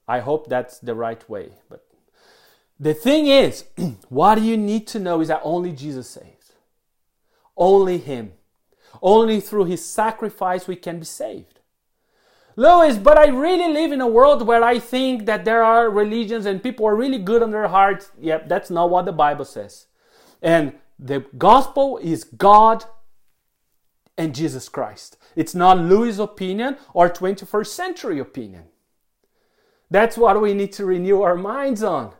I 0.06 0.20
hope 0.20 0.48
that's 0.48 0.78
the 0.78 0.94
right 0.94 1.28
way. 1.28 1.50
But 1.68 1.84
the 2.78 2.94
thing 2.94 3.26
is, 3.26 3.64
what 4.08 4.40
you 4.40 4.56
need 4.56 4.86
to 4.88 4.98
know 4.98 5.20
is 5.20 5.28
that 5.28 5.40
only 5.42 5.72
Jesus 5.72 6.08
saves. 6.08 6.35
Only 7.56 7.98
Him. 7.98 8.32
Only 9.02 9.40
through 9.40 9.64
His 9.64 9.84
sacrifice 9.84 10.66
we 10.66 10.76
can 10.76 10.98
be 10.98 11.04
saved. 11.04 11.60
Louis, 12.56 12.96
but 12.96 13.18
I 13.18 13.26
really 13.26 13.72
live 13.72 13.92
in 13.92 14.00
a 14.00 14.06
world 14.06 14.46
where 14.46 14.64
I 14.64 14.78
think 14.78 15.26
that 15.26 15.44
there 15.44 15.62
are 15.62 15.90
religions 15.90 16.46
and 16.46 16.62
people 16.62 16.86
are 16.86 16.96
really 16.96 17.18
good 17.18 17.42
on 17.42 17.50
their 17.50 17.68
hearts. 17.68 18.10
Yep, 18.18 18.48
that's 18.48 18.70
not 18.70 18.88
what 18.88 19.04
the 19.04 19.12
Bible 19.12 19.44
says. 19.44 19.86
And 20.40 20.72
the 20.98 21.26
gospel 21.36 21.98
is 21.98 22.24
God 22.24 22.84
and 24.16 24.34
Jesus 24.34 24.70
Christ. 24.70 25.18
It's 25.34 25.54
not 25.54 25.78
Louis' 25.78 26.18
opinion 26.18 26.78
or 26.94 27.10
21st 27.10 27.66
century 27.66 28.18
opinion. 28.18 28.64
That's 29.90 30.16
what 30.16 30.40
we 30.40 30.54
need 30.54 30.72
to 30.72 30.86
renew 30.86 31.20
our 31.20 31.36
minds 31.36 31.82
on. 31.82 32.14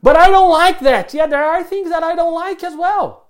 But 0.00 0.16
I 0.16 0.28
don't 0.28 0.50
like 0.50 0.80
that. 0.80 1.12
Yeah, 1.12 1.26
there 1.26 1.44
are 1.44 1.64
things 1.64 1.90
that 1.90 2.04
I 2.04 2.14
don't 2.14 2.34
like 2.34 2.62
as 2.62 2.76
well. 2.76 3.23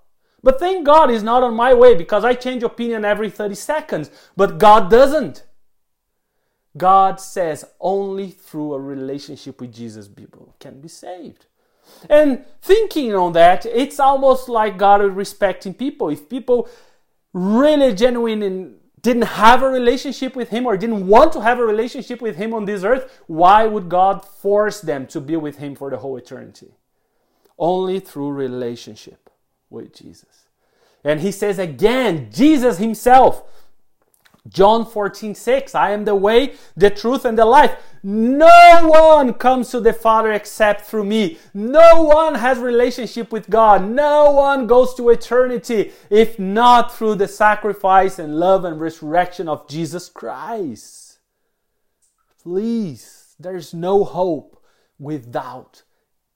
But 0.45 0.59
thank 0.59 0.85
God 0.85 1.09
is 1.09 1.23
not 1.23 1.41
on 1.41 1.55
my 1.55 1.73
way 1.73 1.95
because 1.95 2.23
I 2.23 2.35
change 2.35 2.61
opinion 2.61 3.03
every 3.03 3.31
30 3.31 3.55
seconds. 3.55 4.11
But 4.37 4.59
God 4.59 4.91
doesn't. 4.91 5.43
God 6.77 7.19
says 7.19 7.65
only 7.79 8.29
through 8.29 8.75
a 8.75 8.79
relationship 8.79 9.59
with 9.59 9.73
Jesus 9.73 10.07
people 10.07 10.55
can 10.59 10.79
be 10.81 10.87
saved. 10.87 11.47
And 12.11 12.45
thinking 12.61 13.15
on 13.15 13.33
that, 13.33 13.65
it's 13.65 13.99
almost 13.99 14.47
like 14.47 14.77
God 14.77 15.03
is 15.03 15.09
respecting 15.09 15.73
people. 15.73 16.09
If 16.09 16.29
people 16.29 16.69
really 17.33 17.95
genuine 17.95 18.43
in 18.43 18.75
didn't 19.01 19.23
have 19.23 19.63
a 19.63 19.69
relationship 19.69 20.35
with 20.35 20.49
Him 20.49 20.67
or 20.67 20.77
didn't 20.77 21.07
want 21.07 21.33
to 21.33 21.41
have 21.41 21.57
a 21.57 21.65
relationship 21.65 22.21
with 22.21 22.35
Him 22.35 22.53
on 22.53 22.65
this 22.65 22.83
earth, 22.83 23.23
why 23.25 23.65
would 23.65 23.89
God 23.89 24.23
force 24.23 24.79
them 24.79 25.07
to 25.07 25.19
be 25.19 25.37
with 25.37 25.57
Him 25.57 25.73
for 25.75 25.89
the 25.89 25.97
whole 25.97 26.17
eternity? 26.17 26.75
Only 27.57 27.99
through 27.99 28.31
relationship 28.31 29.24
with 29.69 29.93
Jesus. 29.93 30.47
And 31.03 31.21
He 31.21 31.31
says 31.31 31.59
again, 31.59 32.29
Jesus 32.31 32.77
Himself 32.77 33.43
John 34.47 34.85
14, 34.85 35.33
6, 35.33 35.73
I 35.73 35.91
am 35.91 36.05
the 36.05 36.15
way, 36.15 36.53
the 36.77 36.91
truth, 36.91 37.25
and 37.25 37.37
the 37.37 37.45
life. 37.45 37.75
No 38.03 38.81
one 38.83 39.33
comes 39.33 39.71
to 39.71 39.79
the 39.79 39.93
Father 39.93 40.31
except 40.31 40.85
through 40.85 41.05
me. 41.05 41.39
No 41.53 42.03
one 42.03 42.35
has 42.35 42.59
relationship 42.59 43.31
with 43.31 43.49
God. 43.49 43.89
No 43.89 44.31
one 44.31 44.67
goes 44.67 44.93
to 44.95 45.09
eternity 45.09 45.91
if 46.11 46.37
not 46.37 46.95
through 46.95 47.15
the 47.15 47.27
sacrifice 47.27 48.19
and 48.19 48.39
love 48.39 48.65
and 48.65 48.79
resurrection 48.79 49.49
of 49.49 49.67
Jesus 49.67 50.09
Christ. 50.09 51.17
Please, 52.43 53.35
there's 53.39 53.73
no 53.73 54.03
hope 54.03 54.61
without 54.99 55.81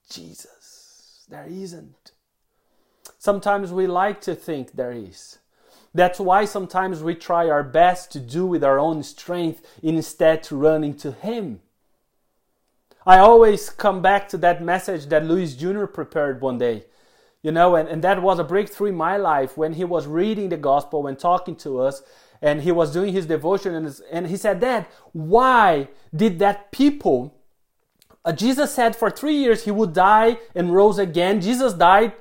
Jesus. 0.09 1.27
There 1.29 1.45
isn't. 1.48 2.13
Sometimes 3.18 3.72
we 3.72 3.88
like 3.88 4.22
to 4.22 4.36
think 4.36 4.74
there 4.74 4.92
is. 4.92 5.39
That's 5.94 6.20
why 6.20 6.46
sometimes 6.46 7.01
we 7.01 7.16
try 7.16 7.50
our 7.50 7.63
best 7.63 8.12
to 8.12 8.20
do 8.20 8.46
with 8.46 8.63
our 8.63 8.78
own 8.78 9.01
strength 9.04 9.66
instead 9.82 10.44
to 10.44 10.56
running 10.56 10.96
to 10.98 11.12
Him. 11.12 11.62
I 13.06 13.18
always 13.18 13.70
come 13.70 14.01
back 14.01 14.30
to 14.30 14.38
that 14.38 14.63
message 14.63 15.08
that 15.08 15.25
Louis 15.25 15.56
Jr. 15.56 15.86
prepared 15.86 16.42
one 16.42 16.58
day. 16.58 16.86
You 17.42 17.51
know, 17.51 17.75
and, 17.75 17.88
and 17.88 18.04
that 18.04 18.22
was 18.22 18.38
a 18.38 18.44
breakthrough 18.44 18.89
in 18.89 18.96
my 18.96 19.16
life 19.18 19.58
when 19.58 19.74
he 19.74 19.86
was 19.86 20.06
reading 20.06 20.50
the 20.50 20.58
gospel 20.58 21.08
and 21.08 21.18
talking 21.18 21.56
to 21.58 21.80
us 21.80 22.04
and 22.42 22.62
he 22.62 22.72
was 22.72 22.92
doing 22.92 23.13
his 23.13 23.25
devotion 23.25 23.74
and, 23.74 24.00
and 24.12 24.28
he 24.28 24.36
said, 24.36 24.60
Dad, 24.60 24.88
why 25.13 25.88
did 26.13 26.39
that 26.39 26.72
people 26.72 27.34
uh, 28.25 28.34
Jesus 28.34 28.74
said 28.74 28.96
for 28.96 29.10
three 29.10 29.36
years 29.36 29.63
he 29.63 29.72
would 29.72 29.94
die 29.94 30.38
and 30.54 30.74
rose 30.74 31.00
again. 31.00 31.42
Jesus 31.42 31.74
died 31.74 32.13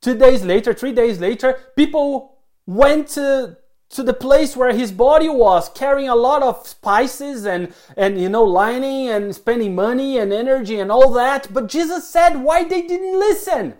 two 0.00 0.16
days 0.16 0.44
later, 0.44 0.74
three 0.74 0.92
days 0.92 1.20
later. 1.20 1.58
People 1.76 2.38
went 2.66 3.08
to 3.08 3.56
to 3.90 4.02
the 4.02 4.12
place 4.12 4.54
where 4.54 4.72
his 4.72 4.92
body 4.92 5.28
was 5.28 5.70
carrying 5.70 6.10
a 6.10 6.14
lot 6.14 6.42
of 6.42 6.66
spices 6.66 7.46
and 7.46 7.72
and 7.96 8.20
you 8.20 8.28
know 8.28 8.44
lining 8.44 9.08
and 9.08 9.34
spending 9.34 9.74
money 9.74 10.18
and 10.18 10.32
energy 10.32 10.78
and 10.78 10.92
all 10.92 11.10
that. 11.12 11.52
But 11.52 11.68
jesus 11.68 12.08
said 12.08 12.36
why 12.36 12.64
they 12.64 12.82
didn't 12.82 13.18
listen? 13.18 13.70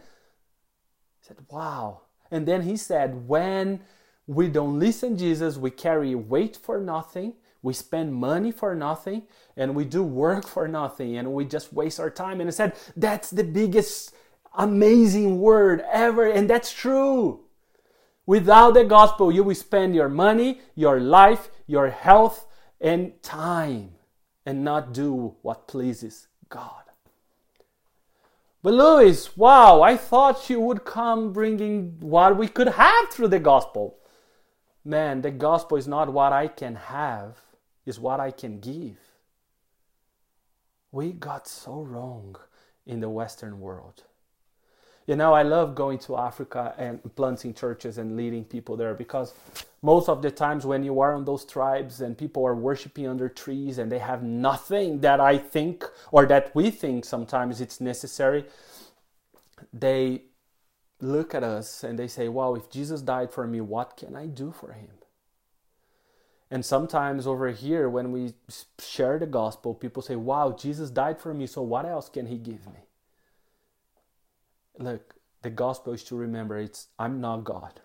He 1.20 1.26
said 1.26 1.36
wow. 1.50 2.02
And 2.30 2.46
then 2.46 2.62
he 2.62 2.76
said 2.76 3.28
when 3.28 3.80
we 4.26 4.48
don't 4.48 4.78
listen 4.78 5.18
jesus 5.18 5.56
we 5.56 5.70
carry 5.70 6.14
weight 6.14 6.56
for 6.56 6.80
nothing. 6.80 7.34
We 7.60 7.74
spend 7.74 8.14
money 8.14 8.52
for 8.52 8.74
nothing 8.74 9.24
and 9.56 9.74
we 9.74 9.84
do 9.84 10.02
work 10.02 10.46
for 10.46 10.66
nothing 10.68 11.18
and 11.18 11.34
we 11.34 11.44
just 11.44 11.72
waste 11.72 12.00
our 12.00 12.10
time. 12.10 12.40
And 12.40 12.48
he 12.48 12.52
said 12.52 12.74
that's 12.96 13.28
the 13.28 13.44
biggest 13.44 14.14
amazing 14.56 15.40
word 15.40 15.84
ever 15.90 16.26
and 16.26 16.48
that's 16.48 16.72
true 16.72 17.44
Without 18.28 18.74
the 18.74 18.84
gospel, 18.84 19.32
you 19.32 19.42
will 19.42 19.54
spend 19.54 19.94
your 19.94 20.10
money, 20.10 20.60
your 20.74 21.00
life, 21.00 21.48
your 21.66 21.88
health, 21.88 22.46
and 22.78 23.22
time 23.22 23.92
and 24.44 24.62
not 24.62 24.92
do 24.92 25.34
what 25.40 25.66
pleases 25.66 26.28
God. 26.50 26.82
But 28.62 28.74
Louis, 28.74 29.34
wow, 29.34 29.80
I 29.80 29.96
thought 29.96 30.50
you 30.50 30.60
would 30.60 30.84
come 30.84 31.32
bringing 31.32 31.96
what 32.00 32.36
we 32.36 32.48
could 32.48 32.68
have 32.68 33.08
through 33.08 33.28
the 33.28 33.38
gospel. 33.38 33.96
Man, 34.84 35.22
the 35.22 35.30
gospel 35.30 35.78
is 35.78 35.88
not 35.88 36.12
what 36.12 36.34
I 36.34 36.48
can 36.48 36.74
have, 36.74 37.38
is 37.86 37.98
what 37.98 38.20
I 38.20 38.30
can 38.30 38.60
give. 38.60 38.98
We 40.92 41.12
got 41.12 41.48
so 41.48 41.80
wrong 41.80 42.36
in 42.84 43.00
the 43.00 43.08
Western 43.08 43.58
world. 43.58 44.02
You 45.08 45.16
know, 45.16 45.32
I 45.32 45.42
love 45.42 45.74
going 45.74 45.98
to 46.00 46.18
Africa 46.18 46.74
and 46.76 47.00
planting 47.16 47.54
churches 47.54 47.96
and 47.96 48.14
leading 48.14 48.44
people 48.44 48.76
there 48.76 48.92
because 48.92 49.32
most 49.80 50.10
of 50.10 50.20
the 50.20 50.30
times 50.30 50.66
when 50.66 50.82
you 50.82 51.00
are 51.00 51.14
on 51.14 51.24
those 51.24 51.46
tribes 51.46 52.02
and 52.02 52.16
people 52.16 52.46
are 52.46 52.54
worshiping 52.54 53.08
under 53.08 53.26
trees 53.26 53.78
and 53.78 53.90
they 53.90 54.00
have 54.00 54.22
nothing 54.22 55.00
that 55.00 55.18
I 55.18 55.38
think 55.38 55.86
or 56.12 56.26
that 56.26 56.54
we 56.54 56.70
think 56.70 57.06
sometimes 57.06 57.62
it's 57.62 57.80
necessary, 57.80 58.44
they 59.72 60.24
look 61.00 61.34
at 61.34 61.42
us 61.42 61.84
and 61.84 61.98
they 61.98 62.06
say, 62.06 62.28
Wow, 62.28 62.54
if 62.54 62.68
Jesus 62.68 63.00
died 63.00 63.32
for 63.32 63.46
me, 63.46 63.62
what 63.62 63.96
can 63.96 64.14
I 64.14 64.26
do 64.26 64.52
for 64.52 64.72
him? 64.72 64.90
And 66.50 66.62
sometimes 66.66 67.26
over 67.26 67.48
here, 67.48 67.88
when 67.88 68.12
we 68.12 68.34
share 68.78 69.18
the 69.18 69.26
gospel, 69.26 69.72
people 69.72 70.02
say, 70.02 70.16
Wow, 70.16 70.52
Jesus 70.52 70.90
died 70.90 71.18
for 71.18 71.32
me, 71.32 71.46
so 71.46 71.62
what 71.62 71.86
else 71.86 72.10
can 72.10 72.26
he 72.26 72.36
give 72.36 72.66
me? 72.66 72.87
Look, 74.78 75.14
the 75.42 75.50
gospel 75.50 75.92
is 75.92 76.04
to 76.04 76.16
remember 76.16 76.58
it's 76.58 76.88
I'm 76.98 77.20
not 77.20 77.44
God. 77.44 77.80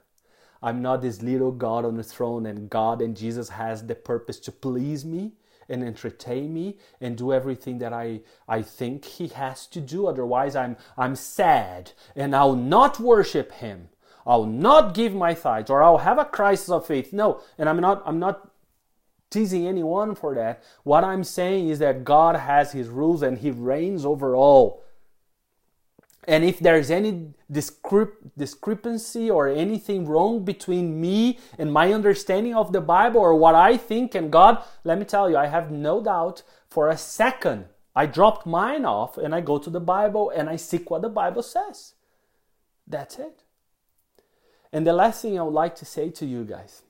I'm 0.62 0.81
not 0.81 1.01
this 1.01 1.21
little 1.21 1.51
God 1.51 1.83
on 1.83 1.97
the 1.97 2.03
throne, 2.03 2.45
and 2.45 2.69
God 2.69 3.01
and 3.01 3.17
Jesus 3.17 3.50
has 3.50 3.85
the 3.85 3.95
purpose 3.95 4.39
to 4.41 4.51
please 4.51 5.03
me 5.03 5.33
and 5.69 5.83
entertain 5.83 6.53
me 6.53 6.77
and 7.01 7.17
do 7.17 7.33
everything 7.33 7.79
that 7.79 7.93
I, 7.93 8.21
I 8.47 8.62
think 8.62 9.05
He 9.05 9.27
has 9.27 9.67
to 9.67 9.81
do. 9.81 10.07
Otherwise, 10.07 10.55
I'm, 10.55 10.77
I'm 10.97 11.15
sad 11.15 11.91
and 12.15 12.35
I'll 12.35 12.55
not 12.55 13.00
worship 13.00 13.51
Him. 13.53 13.89
I'll 14.25 14.45
not 14.45 14.93
give 14.93 15.13
my 15.13 15.33
tithes 15.33 15.69
or 15.69 15.83
I'll 15.83 16.00
have 16.00 16.17
a 16.17 16.25
crisis 16.25 16.69
of 16.69 16.88
faith. 16.88 17.12
No, 17.12 17.41
and 17.57 17.67
I'm 17.67 17.79
not, 17.79 18.01
I'm 18.05 18.19
not 18.19 18.50
teasing 19.29 19.67
anyone 19.67 20.15
for 20.15 20.33
that. 20.35 20.63
What 20.83 21.03
I'm 21.03 21.25
saying 21.25 21.69
is 21.69 21.79
that 21.79 22.05
God 22.05 22.38
has 22.38 22.71
His 22.71 22.88
rules 22.88 23.21
and 23.21 23.38
He 23.38 23.51
reigns 23.51 24.05
over 24.05 24.35
all. 24.35 24.83
And 26.27 26.44
if 26.44 26.60
there's 26.60 26.89
any 26.89 27.34
discrepancy 27.51 29.30
or 29.30 29.48
anything 29.48 30.08
wrong 30.08 30.46
between 30.46 31.00
me 31.01 31.39
and 31.58 31.72
my 31.72 31.92
understanding 31.92 32.56
of 32.56 32.72
the 32.72 32.82
Bible 32.82 33.20
or 33.20 33.36
what 33.36 33.56
I 33.56 33.75
think 33.77 34.15
and 34.15 34.32
God, 34.32 34.63
let 34.84 34.98
me 34.98 35.06
tell 35.06 35.30
you, 35.30 35.38
I 35.38 35.48
have 35.48 35.70
no 35.72 36.01
doubt 36.01 36.44
for 36.70 36.89
a 36.89 36.98
second. 36.98 37.65
I 37.96 38.06
dropped 38.06 38.46
mine 38.46 38.86
off 38.86 39.18
and 39.18 39.36
I 39.36 39.42
go 39.42 39.58
to 39.58 39.70
the 39.70 39.82
Bible 39.82 40.30
and 40.30 40.50
I 40.50 40.56
seek 40.56 40.89
what 40.89 41.01
the 41.01 41.10
Bible 41.10 41.44
says. 41.44 41.94
That's 42.88 43.20
it. 43.20 43.44
And 44.72 44.88
the 44.88 44.94
last 44.94 45.22
thing 45.22 45.38
I 45.38 45.44
would 45.44 45.53
like 45.53 45.75
to 45.75 45.86
say 45.86 46.10
to 46.10 46.25
you 46.25 46.44
guys 46.46 46.84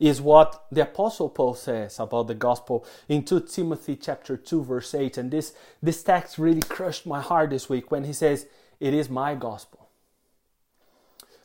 is 0.00 0.20
what 0.20 0.64
the 0.72 0.82
apostle 0.82 1.28
paul 1.28 1.54
says 1.54 2.00
about 2.00 2.26
the 2.26 2.34
gospel 2.34 2.84
in 3.08 3.22
2 3.22 3.40
timothy 3.40 3.94
chapter 3.94 4.36
2 4.36 4.64
verse 4.64 4.94
8 4.94 5.18
and 5.18 5.30
this 5.30 5.52
this 5.82 6.02
text 6.02 6.38
really 6.38 6.62
crushed 6.62 7.06
my 7.06 7.20
heart 7.20 7.50
this 7.50 7.68
week 7.68 7.90
when 7.90 8.04
he 8.04 8.12
says 8.12 8.46
it 8.80 8.94
is 8.94 9.10
my 9.10 9.34
gospel. 9.34 9.88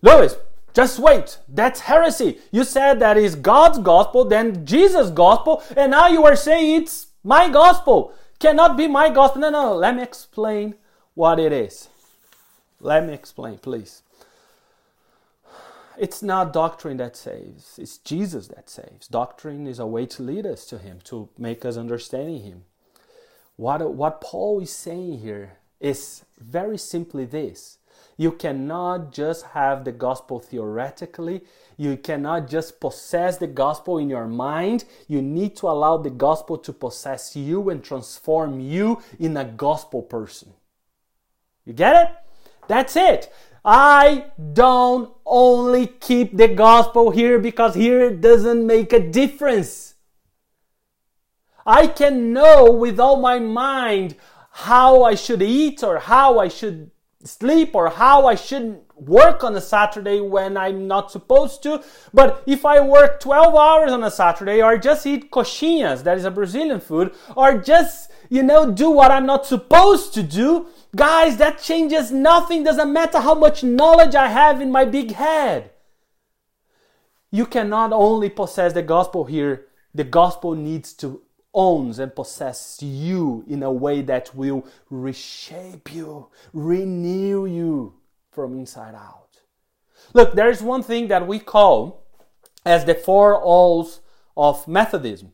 Louis 0.01 0.35
just 0.73 0.99
wait. 0.99 1.39
That's 1.47 1.81
heresy. 1.81 2.39
You 2.51 2.63
said 2.63 2.99
that 2.99 3.17
is 3.17 3.35
god's 3.35 3.79
gospel 3.79 4.25
then 4.25 4.65
jesus 4.65 5.09
gospel 5.09 5.61
and 5.75 5.91
now 5.91 6.07
you 6.07 6.25
are 6.25 6.35
saying 6.35 6.81
it's 6.81 7.07
my 7.23 7.49
gospel. 7.49 8.13
Cannot 8.39 8.77
be 8.77 8.87
my 8.87 9.09
gospel. 9.09 9.41
No, 9.41 9.49
no. 9.49 9.75
let 9.75 9.95
me 9.95 10.03
explain 10.03 10.75
what 11.13 11.39
it 11.39 11.51
is. 11.51 11.89
Let 12.79 13.05
me 13.05 13.13
explain 13.13 13.57
please 13.57 14.01
it's 15.97 16.21
not 16.21 16.53
doctrine 16.53 16.97
that 16.97 17.15
saves, 17.15 17.79
it's 17.79 17.97
Jesus 17.97 18.47
that 18.49 18.69
saves. 18.69 19.07
Doctrine 19.07 19.67
is 19.67 19.79
a 19.79 19.85
way 19.85 20.05
to 20.07 20.23
lead 20.23 20.45
us 20.45 20.65
to 20.65 20.77
Him, 20.77 20.99
to 21.05 21.29
make 21.37 21.65
us 21.65 21.77
understanding 21.77 22.41
Him. 22.41 22.63
What, 23.55 23.93
what 23.93 24.21
Paul 24.21 24.59
is 24.61 24.71
saying 24.71 25.19
here 25.19 25.57
is 25.79 26.23
very 26.39 26.77
simply 26.77 27.25
this 27.25 27.77
you 28.17 28.31
cannot 28.31 29.11
just 29.11 29.45
have 29.47 29.83
the 29.83 29.91
gospel 29.91 30.39
theoretically. 30.39 31.41
You 31.77 31.97
cannot 31.97 32.47
just 32.49 32.79
possess 32.79 33.37
the 33.37 33.47
gospel 33.47 33.97
in 33.97 34.09
your 34.09 34.27
mind. 34.27 34.85
You 35.07 35.21
need 35.21 35.57
to 35.57 35.67
allow 35.67 35.97
the 35.97 36.09
gospel 36.09 36.57
to 36.59 36.71
possess 36.71 37.35
you 37.35 37.69
and 37.69 37.83
transform 37.83 38.61
you 38.61 39.01
in 39.19 39.35
a 39.35 39.43
gospel 39.43 40.01
person. 40.01 40.53
You 41.65 41.73
get 41.73 42.07
it? 42.07 42.15
That's 42.67 42.95
it. 42.95 43.33
I 43.65 44.25
don't 44.53 45.11
only 45.25 45.87
keep 45.87 46.37
the 46.37 46.47
gospel 46.47 47.09
here 47.09 47.39
because 47.39 47.73
here 47.73 48.01
it 48.01 48.21
doesn't 48.21 48.65
make 48.65 48.93
a 48.93 48.99
difference. 48.99 49.95
I 51.65 51.87
can 51.87 52.31
know 52.31 52.71
with 52.71 52.99
all 52.99 53.19
my 53.19 53.39
mind 53.39 54.17
how 54.51 55.01
I 55.01 55.15
should 55.15 55.41
eat 55.41 55.83
or 55.83 55.97
how 55.97 56.37
I 56.37 56.47
should 56.47 56.91
sleep 57.23 57.73
or 57.73 57.89
how 57.89 58.27
I 58.27 58.35
shouldn't 58.35 58.83
work 58.95 59.43
on 59.43 59.55
a 59.55 59.61
Saturday 59.61 60.21
when 60.21 60.57
I'm 60.57 60.87
not 60.87 61.11
supposed 61.11 61.63
to. 61.63 61.83
But 62.13 62.43
if 62.45 62.65
I 62.65 62.79
work 62.79 63.19
12 63.19 63.55
hours 63.55 63.91
on 63.91 64.03
a 64.03 64.11
Saturday 64.11 64.61
or 64.61 64.77
just 64.77 65.05
eat 65.05 65.31
coxinhas, 65.31 66.03
that 66.03 66.17
is 66.17 66.25
a 66.25 66.31
Brazilian 66.31 66.79
food, 66.79 67.13
or 67.35 67.57
just, 67.57 68.11
you 68.29 68.43
know, 68.43 68.71
do 68.71 68.91
what 68.91 69.11
I'm 69.11 69.25
not 69.25 69.45
supposed 69.45 70.13
to 70.13 70.23
do, 70.23 70.67
Guys, 70.95 71.37
that 71.37 71.61
changes 71.61 72.11
nothing. 72.11 72.63
Doesn't 72.63 72.93
matter 72.93 73.19
how 73.19 73.35
much 73.35 73.63
knowledge 73.63 74.15
I 74.15 74.27
have 74.27 74.61
in 74.61 74.71
my 74.71 74.85
big 74.85 75.11
head. 75.11 75.71
You 77.31 77.45
cannot 77.45 77.91
only 77.91 78.29
possess 78.29 78.71
the 78.71 78.81
gospel 78.81 79.25
here, 79.25 79.67
the 79.93 80.05
gospel 80.05 80.55
needs 80.55 80.93
to 80.93 81.21
owns 81.53 81.99
and 81.99 82.15
possess 82.15 82.81
you 82.81 83.43
in 83.47 83.63
a 83.63 83.71
way 83.71 84.01
that 84.01 84.35
will 84.35 84.67
reshape 84.89 85.93
you, 85.93 86.27
renew 86.53 87.45
you 87.45 87.93
from 88.31 88.57
inside 88.57 88.93
out. 88.93 89.41
Look, 90.13 90.33
there 90.33 90.49
is 90.49 90.61
one 90.61 90.83
thing 90.83 91.07
that 91.07 91.25
we 91.25 91.39
call 91.39 92.05
as 92.65 92.85
the 92.85 92.93
four 92.93 93.41
alls 93.41 94.01
of 94.35 94.67
Methodism 94.67 95.31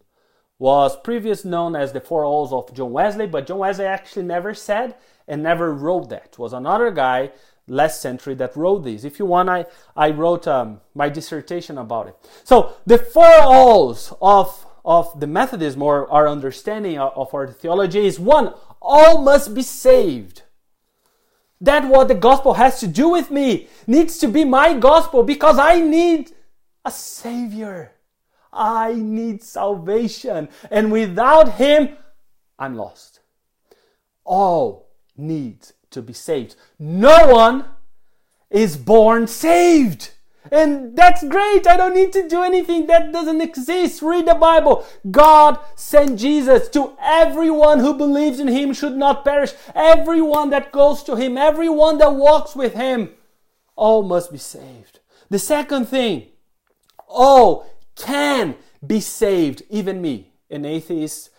was 0.59 0.95
previously 0.95 1.49
known 1.49 1.75
as 1.75 1.91
the 1.91 1.99
four 1.99 2.23
alls 2.23 2.53
of 2.53 2.71
John 2.73 2.91
Wesley, 2.91 3.25
but 3.25 3.47
John 3.47 3.57
Wesley 3.57 3.85
actually 3.85 4.25
never 4.25 4.53
said 4.53 4.95
and 5.31 5.41
never 5.41 5.73
wrote 5.73 6.09
that. 6.09 6.25
It 6.33 6.37
was 6.37 6.51
another 6.51 6.91
guy 6.91 7.31
last 7.65 8.01
century 8.01 8.35
that 8.35 8.55
wrote 8.57 8.83
this. 8.83 9.05
If 9.05 9.17
you 9.17 9.25
want, 9.25 9.47
I, 9.47 9.65
I 9.95 10.09
wrote 10.11 10.45
um, 10.45 10.81
my 10.93 11.07
dissertation 11.07 11.77
about 11.77 12.09
it. 12.09 12.15
So 12.43 12.73
the 12.85 12.97
four 12.97 13.39
alls 13.39 14.13
of, 14.21 14.65
of 14.83 15.17
the 15.21 15.27
Methodism 15.27 15.81
or 15.81 16.11
our 16.11 16.27
understanding 16.27 16.99
of 16.99 17.33
our 17.33 17.47
theology 17.47 18.05
is 18.05 18.19
one, 18.19 18.53
all 18.81 19.21
must 19.21 19.55
be 19.55 19.61
saved. 19.61 20.41
That 21.61 21.87
what 21.87 22.09
the 22.09 22.15
gospel 22.15 22.55
has 22.55 22.81
to 22.81 22.87
do 22.87 23.07
with 23.07 23.31
me 23.31 23.69
needs 23.87 24.17
to 24.17 24.27
be 24.27 24.43
my 24.43 24.73
gospel 24.73 25.23
because 25.23 25.57
I 25.57 25.79
need 25.79 26.31
a 26.83 26.91
savior. 26.91 27.93
I 28.51 28.95
need 28.95 29.43
salvation. 29.43 30.49
And 30.69 30.91
without 30.91 31.53
him, 31.53 31.95
I'm 32.59 32.75
lost. 32.75 33.21
All 34.25 34.90
needs 35.21 35.73
to 35.91 36.01
be 36.01 36.13
saved. 36.13 36.55
No 36.79 37.27
one 37.27 37.65
is 38.49 38.77
born 38.77 39.27
saved. 39.27 40.11
And 40.51 40.97
that's 40.97 41.23
great. 41.27 41.67
I 41.67 41.77
don't 41.77 41.93
need 41.93 42.11
to 42.13 42.27
do 42.27 42.41
anything 42.41 42.87
that 42.87 43.11
doesn't 43.11 43.41
exist. 43.41 44.01
Read 44.01 44.25
the 44.25 44.33
Bible. 44.33 44.85
God 45.09 45.59
sent 45.75 46.19
Jesus 46.19 46.67
to 46.69 46.93
everyone 46.99 47.79
who 47.79 47.93
believes 47.93 48.39
in 48.39 48.47
him 48.47 48.73
should 48.73 48.97
not 48.97 49.23
perish. 49.23 49.53
Everyone 49.75 50.49
that 50.49 50.71
goes 50.71 51.03
to 51.03 51.15
him, 51.15 51.37
everyone 51.37 51.99
that 51.99 52.15
walks 52.15 52.55
with 52.55 52.73
him, 52.73 53.11
all 53.75 54.01
must 54.01 54.31
be 54.31 54.37
saved. 54.39 54.99
The 55.29 55.39
second 55.39 55.85
thing, 55.85 56.29
all 57.07 57.67
can 57.95 58.55
be 58.85 58.99
saved, 58.99 59.61
even 59.69 60.01
me, 60.01 60.33
an 60.49 60.65
atheist 60.65 61.29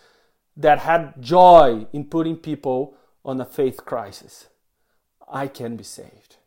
that 0.55 0.79
had 0.79 1.21
joy 1.21 1.87
in 1.91 2.05
putting 2.05 2.37
people 2.37 2.95
on 3.25 3.39
a 3.39 3.45
faith 3.45 3.85
crisis. 3.85 4.47
I 5.31 5.47
can 5.47 5.75
be 5.75 5.83
saved. 5.83 6.37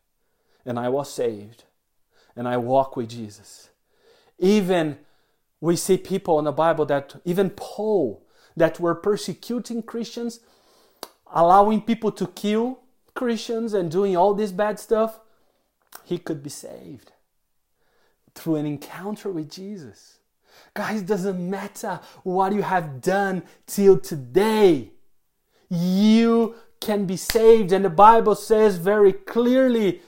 And 0.65 0.77
I 0.79 0.89
was 0.89 1.11
saved. 1.11 1.63
And 2.35 2.47
I 2.47 2.57
walk 2.57 2.95
with 2.95 3.09
Jesus. 3.09 3.69
Even 4.37 4.99
we 5.59 5.75
see 5.75 5.97
people 5.97 6.37
in 6.39 6.45
the 6.45 6.51
Bible 6.51 6.85
that, 6.85 7.15
even 7.25 7.49
Paul, 7.49 8.23
that 8.55 8.79
were 8.79 8.95
persecuting 8.95 9.81
Christians, 9.81 10.39
allowing 11.33 11.81
people 11.81 12.11
to 12.11 12.27
kill 12.27 12.79
Christians 13.15 13.73
and 13.73 13.89
doing 13.89 14.15
all 14.15 14.33
this 14.33 14.51
bad 14.51 14.79
stuff, 14.79 15.19
he 16.03 16.17
could 16.17 16.43
be 16.43 16.49
saved 16.49 17.11
through 18.35 18.55
an 18.55 18.65
encounter 18.65 19.31
with 19.31 19.49
Jesus. 19.49 20.19
Guys, 20.73 21.01
doesn't 21.01 21.49
matter 21.49 21.99
what 22.23 22.53
you 22.53 22.61
have 22.61 23.01
done 23.01 23.43
till 23.65 23.99
today. 23.99 24.91
You 25.69 26.55
can 26.79 27.05
be 27.05 27.17
saved. 27.17 27.71
And 27.71 27.85
the 27.85 27.89
Bible 27.89 28.35
says 28.35 28.77
very 28.77 29.13
clearly 29.13 30.01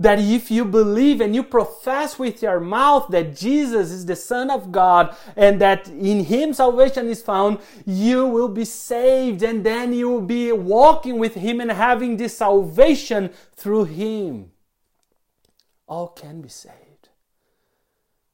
that 0.00 0.18
if 0.18 0.50
you 0.50 0.64
believe 0.64 1.20
and 1.20 1.34
you 1.34 1.42
profess 1.42 2.18
with 2.18 2.42
your 2.42 2.58
mouth 2.58 3.08
that 3.10 3.36
Jesus 3.36 3.90
is 3.90 4.06
the 4.06 4.16
Son 4.16 4.50
of 4.50 4.72
God 4.72 5.14
and 5.36 5.60
that 5.60 5.88
in 5.88 6.24
Him 6.24 6.54
salvation 6.54 7.08
is 7.08 7.20
found, 7.20 7.58
you 7.84 8.26
will 8.26 8.48
be 8.48 8.64
saved 8.64 9.42
and 9.42 9.62
then 9.62 9.92
you 9.92 10.08
will 10.08 10.22
be 10.22 10.52
walking 10.52 11.18
with 11.18 11.34
Him 11.34 11.60
and 11.60 11.70
having 11.70 12.16
this 12.16 12.38
salvation 12.38 13.30
through 13.54 13.84
Him. 13.84 14.52
All 15.86 16.08
can 16.08 16.40
be 16.40 16.48
saved. 16.48 17.10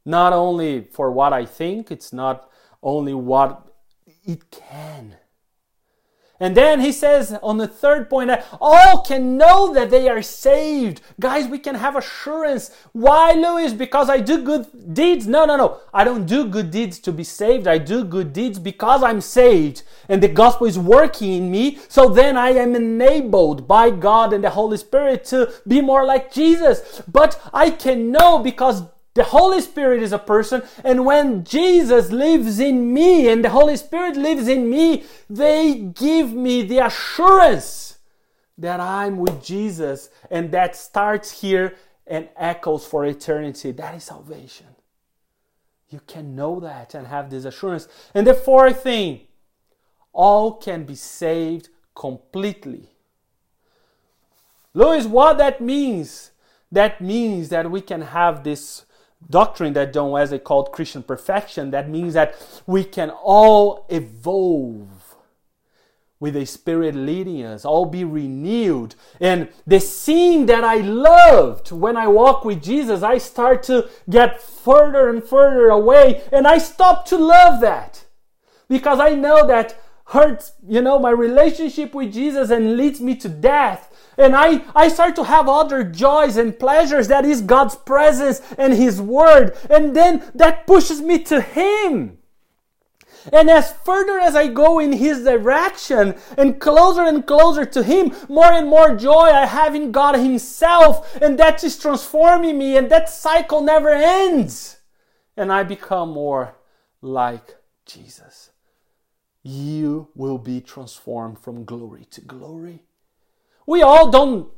Not 0.04 0.32
only 0.32 0.82
for 0.82 1.10
what 1.10 1.32
I 1.32 1.44
think, 1.44 1.90
it's 1.90 2.12
not 2.12 2.48
only 2.80 3.12
what 3.12 3.66
it 4.24 4.52
can. 4.52 5.16
And 6.38 6.56
then 6.56 6.80
he 6.80 6.92
says 6.92 7.36
on 7.42 7.56
the 7.56 7.66
third 7.66 8.10
point 8.10 8.28
that 8.28 8.46
all 8.60 9.02
can 9.02 9.36
know 9.36 9.72
that 9.72 9.90
they 9.90 10.08
are 10.08 10.22
saved. 10.22 11.00
Guys, 11.18 11.48
we 11.48 11.58
can 11.58 11.74
have 11.76 11.96
assurance. 11.96 12.70
Why, 12.92 13.32
Louis? 13.32 13.72
Because 13.72 14.10
I 14.10 14.18
do 14.20 14.42
good 14.42 14.94
deeds? 14.94 15.26
No, 15.26 15.46
no, 15.46 15.56
no. 15.56 15.78
I 15.94 16.04
don't 16.04 16.26
do 16.26 16.46
good 16.46 16.70
deeds 16.70 16.98
to 17.00 17.12
be 17.12 17.24
saved. 17.24 17.66
I 17.66 17.78
do 17.78 18.04
good 18.04 18.32
deeds 18.32 18.58
because 18.58 19.02
I'm 19.02 19.20
saved 19.20 19.82
and 20.08 20.22
the 20.22 20.28
gospel 20.28 20.66
is 20.66 20.78
working 20.78 21.32
in 21.32 21.50
me. 21.50 21.78
So 21.88 22.08
then 22.08 22.36
I 22.36 22.50
am 22.50 22.74
enabled 22.74 23.66
by 23.66 23.90
God 23.90 24.32
and 24.32 24.44
the 24.44 24.50
Holy 24.50 24.76
Spirit 24.76 25.24
to 25.26 25.52
be 25.66 25.80
more 25.80 26.04
like 26.04 26.32
Jesus. 26.32 27.02
But 27.08 27.40
I 27.52 27.70
can 27.70 28.10
know 28.10 28.38
because 28.38 28.82
the 29.16 29.24
Holy 29.24 29.62
Spirit 29.62 30.02
is 30.02 30.12
a 30.12 30.18
person, 30.18 30.62
and 30.84 31.06
when 31.06 31.42
Jesus 31.42 32.12
lives 32.12 32.60
in 32.60 32.92
me 32.92 33.28
and 33.28 33.42
the 33.42 33.48
Holy 33.48 33.76
Spirit 33.76 34.14
lives 34.14 34.46
in 34.46 34.68
me, 34.70 35.04
they 35.28 35.74
give 35.74 36.34
me 36.34 36.62
the 36.62 36.78
assurance 36.80 37.98
that 38.58 38.78
I'm 38.78 39.16
with 39.16 39.42
Jesus, 39.42 40.10
and 40.30 40.52
that 40.52 40.76
starts 40.76 41.40
here 41.40 41.76
and 42.06 42.28
echoes 42.36 42.86
for 42.86 43.06
eternity. 43.06 43.72
That 43.72 43.94
is 43.94 44.04
salvation. 44.04 44.66
You 45.88 46.00
can 46.06 46.36
know 46.36 46.60
that 46.60 46.94
and 46.94 47.06
have 47.06 47.30
this 47.30 47.46
assurance. 47.46 47.88
And 48.14 48.26
the 48.26 48.34
fourth 48.34 48.82
thing, 48.82 49.22
all 50.12 50.52
can 50.52 50.84
be 50.84 50.94
saved 50.94 51.70
completely. 51.94 52.90
Louis, 54.74 55.06
what 55.06 55.38
that 55.38 55.62
means? 55.62 56.32
That 56.70 57.00
means 57.00 57.48
that 57.48 57.70
we 57.70 57.80
can 57.80 58.02
have 58.02 58.44
this 58.44 58.84
doctrine 59.28 59.72
that 59.74 59.92
John 59.92 60.10
Wesley 60.10 60.38
called 60.38 60.72
Christian 60.72 61.02
perfection. 61.02 61.70
That 61.70 61.88
means 61.88 62.14
that 62.14 62.34
we 62.66 62.84
can 62.84 63.10
all 63.10 63.86
evolve 63.88 65.16
with 66.18 66.34
the 66.34 66.46
Spirit 66.46 66.94
leading 66.94 67.42
us, 67.42 67.64
all 67.64 67.84
be 67.84 68.04
renewed. 68.04 68.94
And 69.20 69.48
the 69.66 69.80
scene 69.80 70.46
that 70.46 70.64
I 70.64 70.76
loved 70.76 71.72
when 71.72 71.96
I 71.96 72.06
walk 72.06 72.44
with 72.44 72.62
Jesus, 72.62 73.02
I 73.02 73.18
start 73.18 73.62
to 73.64 73.88
get 74.08 74.40
further 74.40 75.10
and 75.10 75.22
further 75.22 75.68
away, 75.68 76.22
and 76.32 76.46
I 76.46 76.58
stop 76.58 77.04
to 77.06 77.18
love 77.18 77.60
that 77.60 78.04
because 78.68 78.98
I 78.98 79.14
know 79.14 79.46
that 79.46 79.78
hurts, 80.06 80.52
you 80.66 80.80
know, 80.80 80.98
my 80.98 81.10
relationship 81.10 81.94
with 81.94 82.14
Jesus 82.14 82.50
and 82.50 82.76
leads 82.76 83.00
me 83.00 83.14
to 83.16 83.28
death. 83.28 83.92
And 84.18 84.34
I, 84.34 84.64
I 84.74 84.88
start 84.88 85.14
to 85.16 85.24
have 85.24 85.48
other 85.48 85.84
joys 85.84 86.36
and 86.36 86.58
pleasures 86.58 87.08
that 87.08 87.24
is 87.24 87.42
God's 87.42 87.76
presence 87.76 88.40
and 88.56 88.72
His 88.72 89.00
Word. 89.00 89.56
And 89.68 89.94
then 89.94 90.30
that 90.34 90.66
pushes 90.66 91.00
me 91.00 91.22
to 91.24 91.40
Him. 91.40 92.18
And 93.32 93.50
as 93.50 93.72
further 93.72 94.18
as 94.18 94.36
I 94.36 94.46
go 94.46 94.78
in 94.78 94.92
His 94.92 95.24
direction 95.24 96.14
and 96.38 96.60
closer 96.60 97.02
and 97.02 97.26
closer 97.26 97.64
to 97.66 97.82
Him, 97.82 98.14
more 98.28 98.52
and 98.52 98.68
more 98.68 98.94
joy 98.94 99.30
I 99.30 99.46
have 99.46 99.74
in 99.74 99.92
God 99.92 100.14
Himself. 100.14 101.16
And 101.20 101.38
that 101.38 101.62
is 101.64 101.78
transforming 101.78 102.56
me, 102.58 102.76
and 102.76 102.90
that 102.90 103.08
cycle 103.08 103.60
never 103.60 103.90
ends. 103.90 104.78
And 105.36 105.52
I 105.52 105.64
become 105.64 106.10
more 106.10 106.56
like 107.02 107.56
Jesus. 107.84 108.50
You 109.42 110.08
will 110.14 110.38
be 110.38 110.60
transformed 110.60 111.38
from 111.38 111.64
glory 111.64 112.06
to 112.10 112.20
glory. 112.20 112.84
We 113.66 113.82
all 113.82 114.10
don't 114.10 114.48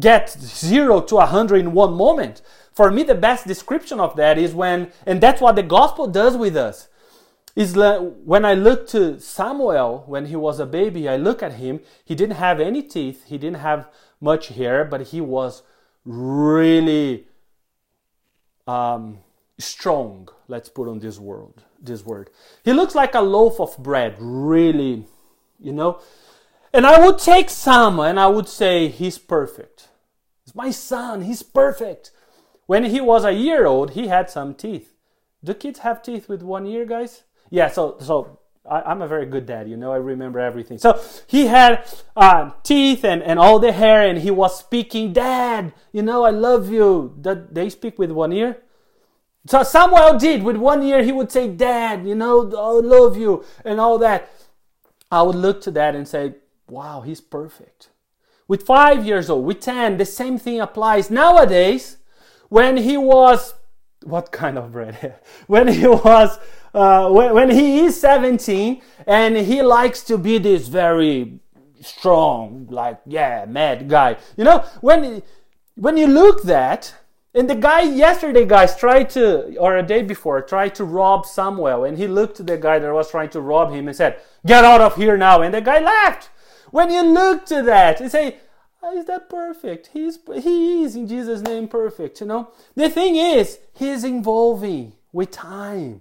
get 0.00 0.30
zero 0.30 1.00
to 1.02 1.18
a 1.18 1.26
hundred 1.26 1.58
in 1.58 1.72
one 1.72 1.92
moment. 1.92 2.42
For 2.72 2.90
me, 2.90 3.04
the 3.04 3.14
best 3.14 3.46
description 3.46 4.00
of 4.00 4.16
that 4.16 4.38
is 4.38 4.52
when, 4.52 4.90
and 5.06 5.20
that's 5.20 5.40
what 5.40 5.54
the 5.54 5.62
gospel 5.62 6.08
does 6.08 6.36
with 6.36 6.56
us, 6.56 6.88
is 7.54 7.76
when 7.76 8.44
I 8.44 8.54
look 8.54 8.88
to 8.88 9.20
Samuel 9.20 10.02
when 10.08 10.26
he 10.26 10.34
was 10.34 10.58
a 10.58 10.66
baby, 10.66 11.08
I 11.08 11.16
look 11.16 11.40
at 11.40 11.54
him, 11.54 11.80
he 12.04 12.16
didn't 12.16 12.36
have 12.36 12.58
any 12.58 12.82
teeth, 12.82 13.26
he 13.26 13.38
didn't 13.38 13.60
have 13.60 13.88
much 14.20 14.48
hair, 14.48 14.84
but 14.84 15.02
he 15.08 15.20
was 15.20 15.62
really 16.04 17.28
um, 18.66 19.20
strong. 19.58 20.28
Let's 20.48 20.68
put 20.68 20.88
on 20.88 20.98
this 20.98 21.18
word. 21.18 21.54
This 21.80 22.04
word. 22.04 22.30
He 22.64 22.72
looks 22.72 22.94
like 22.94 23.14
a 23.14 23.20
loaf 23.20 23.60
of 23.60 23.76
bread, 23.78 24.16
really, 24.18 25.06
you 25.60 25.72
know. 25.72 26.00
And 26.74 26.84
I 26.84 26.98
would 26.98 27.18
take 27.18 27.50
some 27.50 28.00
and 28.00 28.18
I 28.18 28.26
would 28.26 28.48
say, 28.48 28.88
He's 28.88 29.16
perfect. 29.16 29.88
It's 30.44 30.56
my 30.56 30.72
son, 30.72 31.22
he's 31.22 31.42
perfect. 31.42 32.10
When 32.66 32.84
he 32.84 33.00
was 33.00 33.24
a 33.24 33.32
year 33.32 33.64
old, 33.64 33.92
he 33.92 34.08
had 34.08 34.28
some 34.28 34.54
teeth. 34.54 34.92
Do 35.42 35.54
kids 35.54 35.78
have 35.80 36.02
teeth 36.02 36.28
with 36.28 36.42
one 36.42 36.66
year, 36.66 36.84
guys? 36.84 37.22
Yeah, 37.48 37.68
so 37.68 37.96
so 38.00 38.40
I, 38.68 38.90
am 38.90 39.02
a 39.02 39.06
very 39.06 39.26
good 39.26 39.46
dad, 39.46 39.68
you 39.68 39.76
know, 39.76 39.92
I 39.92 39.96
remember 39.96 40.40
everything. 40.40 40.78
So 40.78 41.00
he 41.26 41.46
had 41.46 41.86
uh, 42.16 42.50
teeth 42.62 43.04
and, 43.04 43.22
and 43.22 43.38
all 43.38 43.58
the 43.58 43.72
hair, 43.72 44.08
and 44.08 44.18
he 44.18 44.30
was 44.30 44.58
speaking, 44.58 45.12
Dad, 45.12 45.72
you 45.92 46.02
know, 46.02 46.24
I 46.24 46.30
love 46.30 46.70
you. 46.70 47.14
Did 47.20 47.54
they 47.54 47.68
speak 47.68 47.98
with 47.98 48.10
one 48.10 48.32
ear? 48.32 48.62
So 49.46 49.62
Samuel 49.62 50.18
did. 50.18 50.42
With 50.42 50.56
one 50.56 50.82
ear, 50.82 51.02
he 51.02 51.12
would 51.12 51.30
say, 51.30 51.48
Dad, 51.48 52.06
you 52.06 52.14
know, 52.14 52.50
I 52.56 52.80
love 52.80 53.16
you, 53.18 53.44
and 53.64 53.78
all 53.78 53.98
that. 53.98 54.30
I 55.10 55.22
would 55.22 55.36
look 55.36 55.60
to 55.62 55.70
that 55.72 55.94
and 55.94 56.08
say, 56.08 56.34
wow, 56.68 57.02
he's 57.02 57.20
perfect. 57.20 57.90
With 58.46 58.64
five 58.64 59.06
years 59.06 59.30
old, 59.30 59.44
with 59.44 59.60
10, 59.60 59.96
the 59.96 60.04
same 60.04 60.38
thing 60.38 60.60
applies. 60.60 61.10
Nowadays, 61.10 61.98
when 62.48 62.76
he 62.76 62.96
was, 62.96 63.54
what 64.02 64.32
kind 64.32 64.58
of 64.58 64.72
bread? 64.72 65.16
when 65.46 65.68
he 65.68 65.86
was, 65.86 66.38
uh, 66.74 67.10
when, 67.10 67.34
when 67.34 67.50
he 67.50 67.80
is 67.80 68.00
17 68.00 68.82
and 69.06 69.36
he 69.36 69.62
likes 69.62 70.02
to 70.04 70.18
be 70.18 70.38
this 70.38 70.68
very 70.68 71.38
strong, 71.80 72.66
like, 72.70 73.00
yeah, 73.06 73.46
mad 73.48 73.88
guy. 73.88 74.16
You 74.36 74.44
know, 74.44 74.64
when, 74.80 75.22
when 75.76 75.96
you 75.96 76.06
look 76.06 76.42
that, 76.42 76.94
and 77.36 77.50
the 77.50 77.56
guy 77.56 77.80
yesterday, 77.80 78.44
guys, 78.44 78.76
tried 78.76 79.10
to, 79.10 79.56
or 79.56 79.76
a 79.76 79.82
day 79.82 80.02
before, 80.02 80.40
tried 80.40 80.76
to 80.76 80.84
rob 80.84 81.26
Samuel. 81.26 81.82
And 81.82 81.98
he 81.98 82.06
looked 82.06 82.36
to 82.36 82.44
the 82.44 82.56
guy 82.56 82.78
that 82.78 82.92
was 82.92 83.10
trying 83.10 83.30
to 83.30 83.40
rob 83.40 83.72
him 83.72 83.88
and 83.88 83.96
said, 83.96 84.20
Get 84.46 84.64
out 84.64 84.80
of 84.80 84.94
here 84.94 85.16
now. 85.16 85.42
And 85.42 85.52
the 85.52 85.60
guy 85.60 85.80
laughed. 85.80 86.30
When 86.74 86.90
you 86.90 87.04
look 87.04 87.46
to 87.46 87.62
that 87.62 88.00
and 88.00 88.10
say, 88.10 88.38
oh, 88.82 88.98
is 88.98 89.06
that 89.06 89.30
perfect? 89.30 89.90
He's, 89.92 90.18
he 90.42 90.82
is 90.82 90.96
in 90.96 91.06
Jesus' 91.06 91.40
name 91.40 91.68
perfect, 91.68 92.20
you 92.20 92.26
know? 92.26 92.48
The 92.74 92.90
thing 92.90 93.14
is, 93.14 93.60
he's 93.74 94.04
evolving 94.04 94.94
with 95.12 95.30
time. 95.30 96.00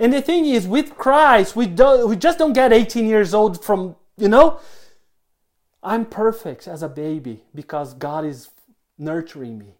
And 0.00 0.14
the 0.14 0.22
thing 0.22 0.46
is, 0.46 0.66
with 0.66 0.96
Christ, 0.96 1.54
we, 1.54 1.66
don't, 1.66 2.08
we 2.08 2.16
just 2.16 2.38
don't 2.38 2.54
get 2.54 2.72
18 2.72 3.06
years 3.06 3.34
old 3.34 3.62
from, 3.62 3.96
you 4.16 4.30
know? 4.30 4.60
I'm 5.82 6.06
perfect 6.06 6.68
as 6.68 6.82
a 6.82 6.88
baby 6.88 7.44
because 7.54 7.92
God 7.92 8.24
is 8.24 8.48
nurturing 8.96 9.58
me. 9.58 9.74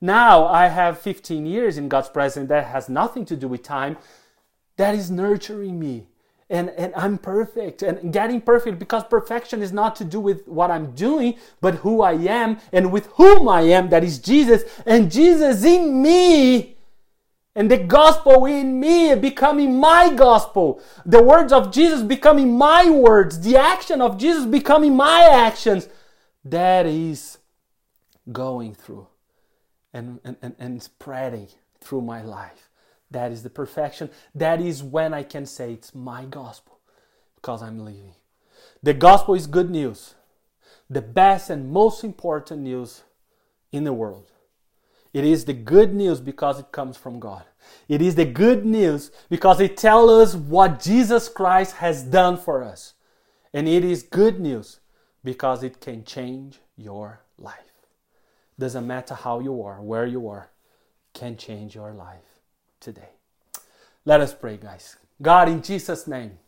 Now 0.00 0.46
I 0.46 0.68
have 0.68 1.00
15 1.00 1.44
years 1.44 1.76
in 1.76 1.88
God's 1.88 2.08
presence 2.08 2.48
that 2.50 2.66
has 2.66 2.88
nothing 2.88 3.24
to 3.24 3.36
do 3.36 3.48
with 3.48 3.64
time. 3.64 3.96
That 4.76 4.94
is 4.94 5.10
nurturing 5.10 5.80
me 5.80 6.06
and, 6.50 6.70
and 6.70 6.94
I'm 6.96 7.18
perfect 7.18 7.82
and 7.82 8.12
getting 8.12 8.40
perfect 8.40 8.78
because 8.78 9.04
perfection 9.04 9.60
is 9.60 9.72
not 9.72 9.96
to 9.96 10.04
do 10.04 10.18
with 10.18 10.48
what 10.48 10.70
I'm 10.70 10.92
doing, 10.92 11.38
but 11.60 11.76
who 11.76 12.00
I 12.00 12.12
am 12.12 12.58
and 12.72 12.90
with 12.90 13.06
whom 13.14 13.48
I 13.48 13.62
am, 13.62 13.90
that 13.90 14.02
is 14.02 14.18
Jesus, 14.18 14.64
and 14.86 15.10
Jesus 15.10 15.64
in 15.64 16.02
me. 16.02 16.76
And 17.54 17.70
the 17.70 17.76
gospel 17.76 18.46
in 18.46 18.78
me 18.78 19.14
becoming 19.16 19.80
my 19.80 20.14
gospel. 20.14 20.80
The 21.04 21.22
words 21.22 21.52
of 21.52 21.72
Jesus 21.72 22.02
becoming 22.02 22.56
my 22.56 22.88
words. 22.88 23.40
The 23.40 23.56
action 23.56 24.00
of 24.00 24.16
Jesus 24.16 24.46
becoming 24.46 24.94
my 24.94 25.22
actions. 25.22 25.88
That 26.44 26.86
is 26.86 27.38
going 28.30 28.74
through 28.74 29.08
and, 29.92 30.20
and, 30.24 30.36
and, 30.40 30.54
and 30.58 30.82
spreading 30.82 31.48
through 31.80 32.02
my 32.02 32.22
life. 32.22 32.67
That 33.10 33.32
is 33.32 33.42
the 33.42 33.50
perfection. 33.50 34.10
That 34.34 34.60
is 34.60 34.82
when 34.82 35.14
I 35.14 35.22
can 35.22 35.46
say 35.46 35.72
it's 35.72 35.94
my 35.94 36.24
gospel 36.24 36.78
because 37.36 37.62
I'm 37.62 37.84
living. 37.84 38.14
The 38.82 38.94
gospel 38.94 39.34
is 39.34 39.46
good 39.46 39.70
news, 39.70 40.14
the 40.90 41.02
best 41.02 41.50
and 41.50 41.70
most 41.70 42.04
important 42.04 42.62
news 42.62 43.02
in 43.72 43.84
the 43.84 43.92
world. 43.92 44.30
It 45.12 45.24
is 45.24 45.46
the 45.46 45.54
good 45.54 45.94
news 45.94 46.20
because 46.20 46.60
it 46.60 46.70
comes 46.70 46.96
from 46.96 47.18
God. 47.18 47.44
It 47.88 48.02
is 48.02 48.14
the 48.14 48.26
good 48.26 48.66
news 48.66 49.10
because 49.30 49.58
it 49.58 49.76
tells 49.76 50.10
us 50.10 50.34
what 50.34 50.80
Jesus 50.80 51.28
Christ 51.28 51.76
has 51.76 52.02
done 52.02 52.36
for 52.36 52.62
us. 52.62 52.94
And 53.54 53.66
it 53.66 53.84
is 53.84 54.02
good 54.02 54.38
news 54.38 54.80
because 55.24 55.62
it 55.62 55.80
can 55.80 56.04
change 56.04 56.60
your 56.76 57.22
life. 57.38 57.54
Doesn't 58.58 58.86
matter 58.86 59.14
how 59.14 59.40
you 59.40 59.62
are, 59.62 59.80
where 59.80 60.06
you 60.06 60.28
are, 60.28 60.50
can 61.14 61.36
change 61.36 61.74
your 61.74 61.92
life 61.92 62.27
today. 62.88 63.10
Let 64.06 64.22
us 64.22 64.32
pray, 64.32 64.56
guys. 64.56 64.96
God, 65.20 65.50
in 65.50 65.60
Jesus' 65.60 66.06
name, 66.06 66.38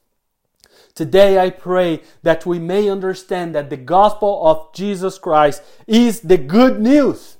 today 0.94 1.38
I 1.38 1.50
pray 1.50 2.00
that 2.22 2.46
we 2.46 2.58
may 2.58 2.88
understand 2.88 3.54
that 3.54 3.68
the 3.68 3.76
gospel 3.76 4.40
of 4.46 4.72
Jesus 4.72 5.18
Christ 5.18 5.62
is 5.86 6.20
the 6.20 6.38
good 6.38 6.80
news 6.80 7.36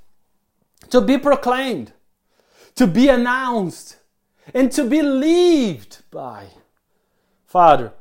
to 0.91 1.01
be 1.01 1.17
proclaimed, 1.17 1.95
to 2.75 2.87
be 2.87 3.09
announced, 3.09 3.97
and 4.53 4.71
to 4.73 4.85
be 4.85 5.01
believed 5.01 6.03
by. 6.11 6.49
Father, 7.47 7.95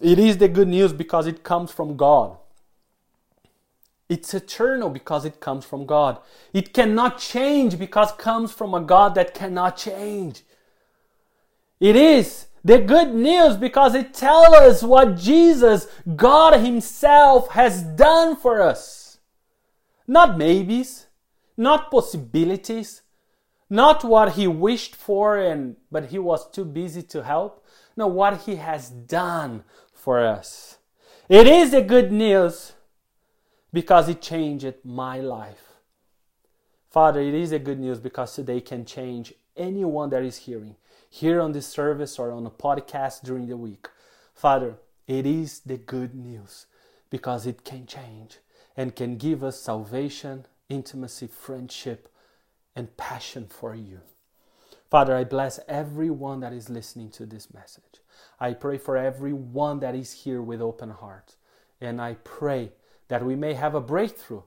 it 0.00 0.18
is 0.18 0.36
the 0.36 0.48
good 0.48 0.68
news 0.68 0.92
because 0.92 1.26
it 1.26 1.42
comes 1.42 1.70
from 1.70 1.96
God. 1.96 2.36
It's 4.10 4.34
eternal 4.34 4.90
because 4.90 5.24
it 5.24 5.38
comes 5.38 5.64
from 5.64 5.86
God. 5.86 6.18
It 6.52 6.74
cannot 6.74 7.20
change 7.20 7.78
because 7.78 8.10
it 8.10 8.18
comes 8.18 8.50
from 8.50 8.74
a 8.74 8.80
God 8.80 9.14
that 9.14 9.34
cannot 9.34 9.76
change. 9.76 10.42
It 11.78 11.94
is 11.94 12.48
the 12.64 12.80
good 12.80 13.14
news 13.14 13.56
because 13.56 13.94
it 13.94 14.12
tells 14.12 14.52
us 14.52 14.82
what 14.82 15.16
Jesus, 15.16 15.86
God 16.16 16.58
Himself, 16.60 17.50
has 17.50 17.84
done 17.84 18.34
for 18.34 18.60
us. 18.60 19.18
Not 20.08 20.36
maybes, 20.36 21.06
not 21.56 21.92
possibilities, 21.92 23.02
not 23.70 24.02
what 24.02 24.32
He 24.32 24.48
wished 24.48 24.96
for 24.96 25.38
and 25.38 25.76
but 25.92 26.06
He 26.06 26.18
was 26.18 26.50
too 26.50 26.64
busy 26.64 27.04
to 27.04 27.22
help. 27.22 27.64
No, 27.96 28.08
what 28.08 28.38
He 28.38 28.56
has 28.56 28.90
done 28.90 29.62
for 29.94 30.18
us. 30.18 30.78
It 31.28 31.46
is 31.46 31.70
the 31.70 31.80
good 31.80 32.10
news 32.10 32.72
because 33.72 34.08
it 34.08 34.22
changed 34.22 34.74
my 34.84 35.20
life. 35.20 35.74
Father, 36.90 37.20
it 37.20 37.34
is 37.34 37.52
a 37.52 37.58
good 37.58 37.78
news 37.78 38.00
because 38.00 38.34
today 38.34 38.60
can 38.60 38.84
change 38.84 39.32
anyone 39.56 40.10
that 40.10 40.24
is 40.24 40.38
hearing, 40.38 40.76
here 41.08 41.40
on 41.40 41.52
this 41.52 41.66
service 41.66 42.18
or 42.18 42.32
on 42.32 42.46
a 42.46 42.50
podcast 42.50 43.22
during 43.22 43.46
the 43.46 43.56
week. 43.56 43.88
Father, 44.34 44.76
it 45.06 45.26
is 45.26 45.60
the 45.60 45.76
good 45.76 46.14
news 46.14 46.66
because 47.10 47.46
it 47.46 47.64
can 47.64 47.86
change 47.86 48.38
and 48.76 48.96
can 48.96 49.16
give 49.16 49.44
us 49.44 49.60
salvation, 49.60 50.46
intimacy, 50.68 51.26
friendship, 51.26 52.08
and 52.74 52.96
passion 52.96 53.46
for 53.48 53.74
you. 53.74 54.00
Father, 54.90 55.14
I 55.14 55.24
bless 55.24 55.60
everyone 55.68 56.40
that 56.40 56.52
is 56.52 56.68
listening 56.68 57.10
to 57.10 57.26
this 57.26 57.52
message. 57.54 58.00
I 58.40 58.54
pray 58.54 58.78
for 58.78 58.96
everyone 58.96 59.80
that 59.80 59.94
is 59.94 60.12
here 60.12 60.42
with 60.42 60.60
open 60.60 60.90
heart. 60.90 61.36
And 61.80 62.00
I 62.00 62.14
pray 62.24 62.72
that 63.10 63.26
we 63.26 63.34
may 63.34 63.54
have 63.54 63.74
a 63.74 63.80
breakthrough. 63.80 64.42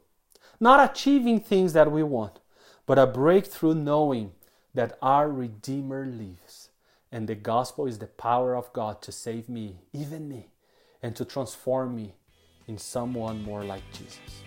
Not 0.57 0.89
achieving 0.89 1.41
things 1.41 1.73
that 1.73 1.91
we 1.91 2.01
want, 2.01 2.39
but 2.85 2.97
a 2.97 3.05
breakthrough 3.05 3.75
knowing 3.75 4.31
that 4.73 4.97
our 5.01 5.29
Redeemer 5.29 6.05
lives. 6.05 6.69
And 7.11 7.27
the 7.27 7.35
gospel 7.35 7.85
is 7.85 7.99
the 7.99 8.07
power 8.07 8.55
of 8.55 8.71
God 8.71 9.01
to 9.01 9.11
save 9.11 9.49
me, 9.49 9.81
even 9.91 10.29
me, 10.29 10.47
and 11.03 11.13
to 11.17 11.25
transform 11.25 11.93
me 11.95 12.15
in 12.67 12.77
someone 12.77 13.43
more 13.43 13.65
like 13.65 13.83
Jesus. 13.91 14.41